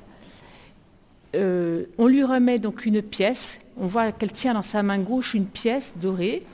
on 1.34 2.06
lui 2.06 2.22
remet 2.22 2.58
donc 2.58 2.84
une 2.84 3.00
pièce, 3.00 3.60
on 3.78 3.86
voit 3.86 4.12
qu'elle 4.12 4.32
tient 4.32 4.52
dans 4.52 4.62
sa 4.62 4.82
main 4.82 4.98
gauche 4.98 5.32
une 5.32 5.46
pièce 5.46 5.94
dorée, 5.96 6.44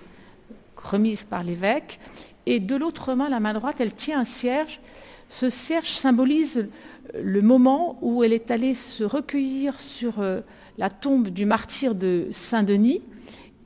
remise 0.76 1.24
par 1.24 1.42
l'évêque, 1.42 1.98
et 2.46 2.60
de 2.60 2.76
l'autre 2.76 3.14
main, 3.14 3.28
la 3.28 3.40
main 3.40 3.52
droite, 3.52 3.76
elle 3.80 3.94
tient 3.94 4.20
un 4.20 4.24
cierge 4.24 4.80
ce 5.28 5.50
cierge 5.50 5.88
symbolise 5.88 6.68
le 7.22 7.42
moment 7.42 7.98
où 8.02 8.24
elle 8.24 8.32
est 8.32 8.50
allée 8.50 8.74
se 8.74 9.04
recueillir 9.04 9.80
sur 9.80 10.20
euh, 10.20 10.40
la 10.78 10.90
tombe 10.90 11.28
du 11.28 11.44
martyr 11.44 11.94
de 11.94 12.28
Saint-Denis 12.30 13.02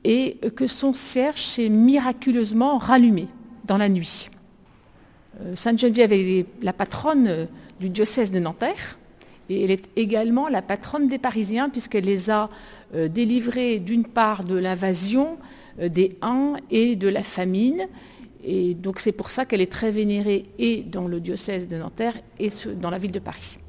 et 0.03 0.37
que 0.55 0.67
son 0.67 0.93
cierge 0.93 1.41
s'est 1.41 1.69
miraculeusement 1.69 2.77
rallumé 2.77 3.27
dans 3.65 3.77
la 3.77 3.89
nuit. 3.89 4.29
Euh, 5.41 5.55
Sainte 5.55 5.79
Geneviève 5.79 6.13
est 6.13 6.45
la 6.61 6.73
patronne 6.73 7.27
euh, 7.27 7.45
du 7.79 7.89
diocèse 7.89 8.31
de 8.31 8.39
Nanterre 8.39 8.97
et 9.49 9.63
elle 9.63 9.71
est 9.71 9.89
également 9.95 10.47
la 10.47 10.61
patronne 10.61 11.07
des 11.07 11.17
Parisiens 11.17 11.69
puisqu'elle 11.69 12.03
les 12.03 12.29
a 12.29 12.49
délivrés 12.93 13.79
d'une 13.79 14.05
part 14.05 14.43
de 14.43 14.55
l'invasion 14.55 15.37
des 15.79 16.17
Huns 16.21 16.57
et 16.69 16.95
de 16.95 17.07
la 17.07 17.23
famine 17.23 17.87
et 18.49 18.73
donc 18.73 18.99
c'est 18.99 19.11
pour 19.11 19.29
ça 19.29 19.45
qu'elle 19.45 19.61
est 19.61 19.71
très 19.71 19.91
vénérée 19.91 20.45
et 20.57 20.81
dans 20.81 21.07
le 21.07 21.19
diocèse 21.19 21.67
de 21.67 21.77
Nanterre 21.77 22.15
et 22.39 22.49
dans 22.81 22.89
la 22.89 22.97
ville 22.97 23.11
de 23.11 23.19
Paris. 23.19 23.59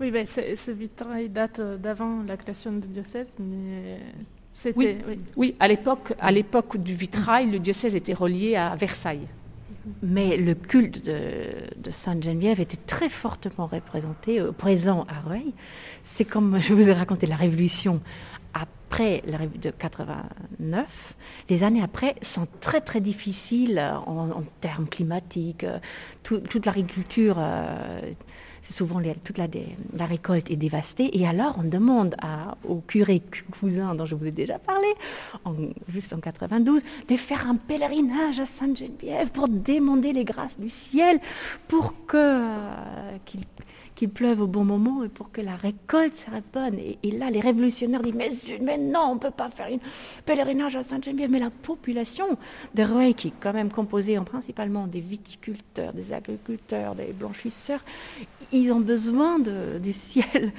Oui, 0.00 0.10
ben, 0.10 0.26
ce 0.26 0.70
vitrail 0.70 1.28
date 1.28 1.60
d'avant 1.60 2.22
la 2.26 2.38
création 2.38 2.72
du 2.72 2.88
diocèse, 2.88 3.34
mais 3.38 3.98
c'était... 4.52 4.96
Oui, 5.06 5.18
oui. 5.36 5.54
à 5.60 5.68
l'époque, 5.68 6.14
à 6.18 6.32
l'époque 6.32 6.78
du 6.78 6.94
vitrail, 6.94 7.50
le 7.50 7.58
diocèse 7.58 7.94
était 7.94 8.14
relié 8.14 8.56
à 8.56 8.74
Versailles. 8.74 9.28
Mais 10.02 10.38
le 10.38 10.54
culte 10.54 11.04
de, 11.04 11.90
Sainte-Geneviève 11.90 12.60
était 12.60 12.78
très 12.86 13.10
fortement 13.10 13.66
représenté, 13.66 14.40
euh, 14.40 14.52
présent 14.52 15.06
à 15.08 15.20
Rueil. 15.28 15.52
C'est 16.04 16.24
comme 16.24 16.58
je 16.58 16.72
vous 16.72 16.88
ai 16.88 16.92
raconté 16.92 17.26
la 17.26 17.36
Révolution 17.36 18.00
après 18.54 19.22
la 19.26 19.38
de 19.46 19.70
89, 19.70 21.14
les 21.48 21.64
années 21.64 21.82
après 21.82 22.16
sont 22.22 22.46
très 22.60 22.80
très 22.80 23.00
difficiles 23.00 23.80
en, 24.06 24.42
termes 24.60 24.86
climatiques. 24.86 25.64
toute 26.22 26.66
l'agriculture, 26.66 27.36
euh, 27.38 28.00
souvent 28.62 29.00
toute 29.24 29.38
la, 29.38 30.06
récolte 30.06 30.50
est 30.50 30.56
dévastée. 30.56 31.18
Et 31.18 31.26
alors 31.26 31.56
on 31.58 31.66
demande 31.66 32.16
au 32.64 32.76
curé 32.76 33.22
cousin 33.58 33.94
dont 33.94 34.06
je 34.06 34.14
vous 34.14 34.26
ai 34.26 34.32
déjà 34.32 34.58
parlé, 34.58 34.88
juste 35.88 36.12
en 36.12 36.20
92, 36.20 36.82
de 37.08 37.16
faire 37.16 37.48
un 37.48 37.56
pèlerinage 37.56 38.40
à 38.40 38.46
Sainte-Geneviève 38.46 39.30
pour 39.30 39.48
demander 39.48 40.12
les 40.12 40.24
grâces 40.24 40.58
du 40.58 40.68
ciel 40.68 41.20
pour 41.68 41.94
que 42.06 42.16
euh, 42.16 43.16
qu'il 43.24 43.40
qu'il 44.00 44.08
pleuve 44.08 44.40
au 44.40 44.46
bon 44.46 44.64
moment 44.64 45.04
et 45.04 45.10
pour 45.10 45.30
que 45.30 45.42
la 45.42 45.56
récolte 45.56 46.16
soit 46.16 46.40
bonne. 46.54 46.78
Et, 47.02 47.10
là, 47.10 47.28
les 47.28 47.40
révolutionnaires 47.40 48.00
disent 48.00 48.14
mais, 48.62 48.78
non, 48.78 49.08
on 49.10 49.14
ne 49.16 49.20
peut 49.20 49.30
pas 49.30 49.50
faire 49.50 49.68
une 49.68 49.80
pèlerinage 50.24 50.74
à 50.74 50.82
Sainte-Geneviève. 50.82 51.30
Mais 51.30 51.38
la 51.38 51.50
population 51.50 52.24
de 52.74 52.82
Rueil, 52.82 53.12
qui 53.12 53.28
est 53.28 53.34
quand 53.38 53.52
même 53.52 53.68
composée 53.68 54.16
en 54.16 54.24
principalement 54.24 54.86
des 54.86 55.02
viticulteurs, 55.02 55.92
des 55.92 56.14
agriculteurs, 56.14 56.94
des 56.94 57.12
blanchisseurs, 57.12 57.84
ils 58.52 58.72
ont 58.72 58.80
besoin 58.80 59.38
du 59.38 59.92
ciel. 59.92 60.52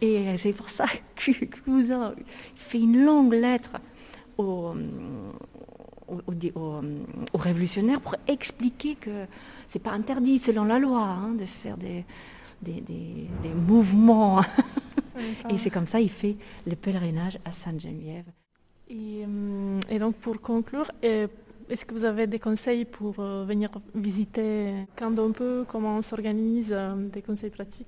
Et 0.00 0.36
c'est 0.36 0.52
pour 0.52 0.68
ça 0.68 0.86
que 1.14 1.44
Cousin 1.44 2.14
fait 2.56 2.80
une 2.80 3.04
longue 3.04 3.34
lettre 3.34 3.78
aux, 4.38 4.74
révolutionnaires 7.34 8.00
pour 8.00 8.16
expliquer 8.26 8.96
que 8.96 9.26
c'est 9.68 9.78
pas 9.78 9.92
interdit 9.92 10.40
selon 10.40 10.64
la 10.64 10.80
loi 10.80 11.02
hein, 11.02 11.34
de 11.38 11.44
faire 11.44 11.76
des, 11.76 12.04
des, 12.62 13.28
mouvements. 13.54 14.40
et 15.50 15.58
c'est 15.58 15.70
comme 15.70 15.86
ça 15.86 16.00
il 16.00 16.10
fait 16.10 16.36
le 16.66 16.76
pèlerinage 16.76 17.38
à 17.44 17.52
Sainte-Geneviève. 17.52 18.24
Et, 18.90 19.24
euh, 19.26 19.98
donc 19.98 20.16
pour 20.16 20.40
conclure, 20.40 20.90
euh, 21.04 21.26
est-ce 21.68 21.84
que 21.84 21.92
vous 21.92 22.04
avez 22.04 22.26
des 22.26 22.38
conseils 22.38 22.84
pour 22.84 23.16
euh, 23.18 23.44
venir 23.44 23.70
visiter 23.94 24.72
quand 24.96 25.18
on 25.18 25.32
peut, 25.32 25.64
comment 25.68 25.96
on 25.96 26.02
s'organise, 26.02 26.74
des 27.12 27.22
conseils 27.22 27.50
pratiques? 27.50 27.86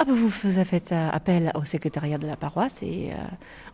Ah, 0.00 0.04
vous, 0.08 0.28
vous 0.28 0.64
faites 0.64 0.92
appel 0.92 1.52
au 1.54 1.64
secrétariat 1.64 2.18
de 2.18 2.26
la 2.26 2.36
paroisse 2.36 2.82
et 2.82 3.12
euh, 3.12 3.16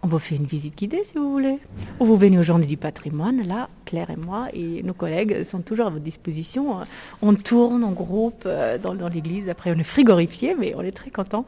on 0.03 0.09
vous 0.09 0.19
fait 0.19 0.37
une 0.37 0.45
visite 0.45 0.77
guidée 0.77 1.03
si 1.03 1.15
vous 1.15 1.33
voulez. 1.33 1.59
Ou 1.99 2.05
vous 2.05 2.17
venez 2.19 2.39
aux 2.39 2.43
Journées 2.43 2.67
du 2.67 2.77
patrimoine, 2.77 3.47
là, 3.47 3.71
Claire 3.87 4.11
et 4.11 4.17
moi 4.17 4.49
et 4.53 4.83
nos 4.83 4.93
collègues 4.93 5.45
sont 5.45 5.61
toujours 5.61 5.87
à 5.87 5.91
votre 5.91 6.05
disposition. 6.05 6.77
On 7.23 7.35
tourne 7.35 7.85
en 7.85 7.93
groupe 7.93 8.43
euh, 8.45 8.77
dans, 8.77 9.09
l'église, 9.09 9.49
après 9.49 9.73
on 9.75 9.79
est 9.79 9.83
frigorifié, 9.83 10.55
mais 10.59 10.75
on 10.77 10.83
est 10.83 10.93
très 10.93 11.11
content 11.11 11.47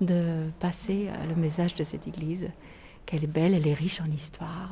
de 0.00 0.44
passer 0.58 1.08
euh, 1.08 1.28
le 1.28 1.40
message 1.40 1.74
de 1.74 1.84
cette 1.84 2.08
église, 2.08 2.48
qu'elle 3.04 3.24
est 3.24 3.32
belle, 3.32 3.52
elle 3.52 3.68
est 3.68 3.74
riche 3.74 4.00
en 4.00 4.10
histoire, 4.10 4.70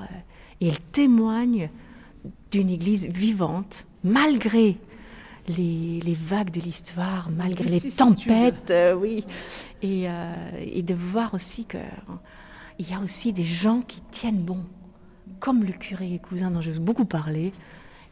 et 0.63 0.69
elle 0.69 0.81
témoigne 0.93 1.69
d'une 2.51 2.71
église 2.71 3.07
vivante, 3.07 3.87
malgré 4.03 4.79
les, 5.49 6.17
vagues 6.19 6.51
de 6.51 6.61
l'histoire, 6.61 7.29
malgré 7.31 7.69
les 7.69 7.81
tempêtes, 7.91 8.71
euh, 8.71 8.95
oui, 8.95 9.25
euh, 9.85 10.51
et, 10.59 10.83
de 10.83 10.95
voir 10.95 11.35
aussi 11.35 11.65
qu'il 11.65 11.81
y 12.81 12.95
a 12.95 13.01
aussi 13.01 13.33
des 13.33 13.45
gens 13.45 13.81
qui 13.83 14.01
tiennent 14.11 14.43
bon, 14.43 14.65
comme 15.41 15.65
le 15.65 15.73
curé 15.73 16.15
et 16.15 16.19
cousin 16.19 16.51
dont 16.51 16.61
je 16.61 16.73
vous 16.73 16.81
beaucoup 16.81 17.05
parlé, 17.05 17.53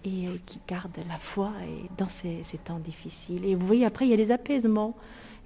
et 0.04 0.26
qui 0.46 0.60
gardent 0.68 0.98
la 1.08 1.16
foi 1.16 1.50
et 1.66 1.88
dans 1.96 2.08
ces, 2.08 2.42
temps 2.62 2.78
difficiles. 2.78 3.44
Et 3.46 3.54
vous 3.54 3.66
voyez, 3.66 3.86
après, 3.86 4.06
il 4.06 4.10
y 4.10 4.14
a 4.14 4.18
des 4.18 4.30
apaisements. 4.30 4.94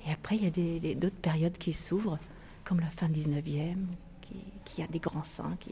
Et 0.07 0.12
après, 0.12 0.37
il 0.37 0.44
y 0.44 0.92
a 0.92 0.94
d'autres 0.94 1.16
périodes 1.16 1.57
qui 1.59 1.72
s'ouvrent, 1.72 2.18
comme 2.64 2.81
la 2.81 2.90
fin 2.90 3.09
19e, 3.09 3.77
qui, 4.20 4.37
qui, 4.64 4.83
a 4.83 4.87
des 4.88 4.98
grands 4.98 5.22
saints. 5.22 5.57
Qui, 5.61 5.70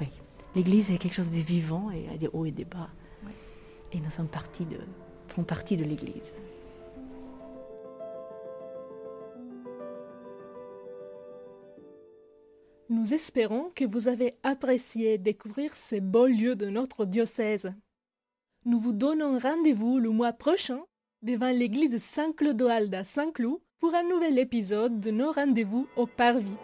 oui. 0.00 0.06
L'Église 0.54 0.90
est 0.90 0.98
quelque 0.98 1.14
chose 1.14 1.30
de 1.30 1.40
vivant 1.40 1.90
et 1.90 2.08
a 2.14 2.16
des 2.16 2.28
hauts 2.32 2.46
et 2.46 2.50
des 2.50 2.64
bas. 2.64 2.88
Et 3.92 3.98
nous 3.98 4.10
sommes 4.10 4.28
partis 4.28 4.64
de, 4.64 4.78
font 5.32 5.44
partie 5.44 5.76
de 5.76 5.84
l'Église. 5.84 6.32
Nous 12.88 13.14
espérons 13.14 13.70
que 13.74 13.84
vous 13.84 14.08
avez 14.08 14.36
apprécié 14.42 15.16
découvrir 15.16 15.76
ces 15.76 16.00
beaux 16.00 16.26
lieux 16.26 16.56
de 16.56 16.66
notre 16.66 17.04
diocèse. 17.04 17.72
Nous 18.64 18.80
vous 18.80 18.92
donnons 18.92 19.38
rendez-vous 19.38 19.98
le 19.98 20.10
mois 20.10 20.32
prochain 20.32 20.80
devant 21.22 21.50
l'église 21.50 22.02
Saint-Clodoald 22.02 22.92
à 22.94 23.04
Saint-Cloud 23.04 23.60
pour 23.78 23.94
un 23.94 24.02
nouvel 24.02 24.38
épisode 24.38 25.00
de 25.00 25.10
nos 25.10 25.32
rendez-vous 25.32 25.86
au 25.96 26.06
Parvis. 26.06 26.56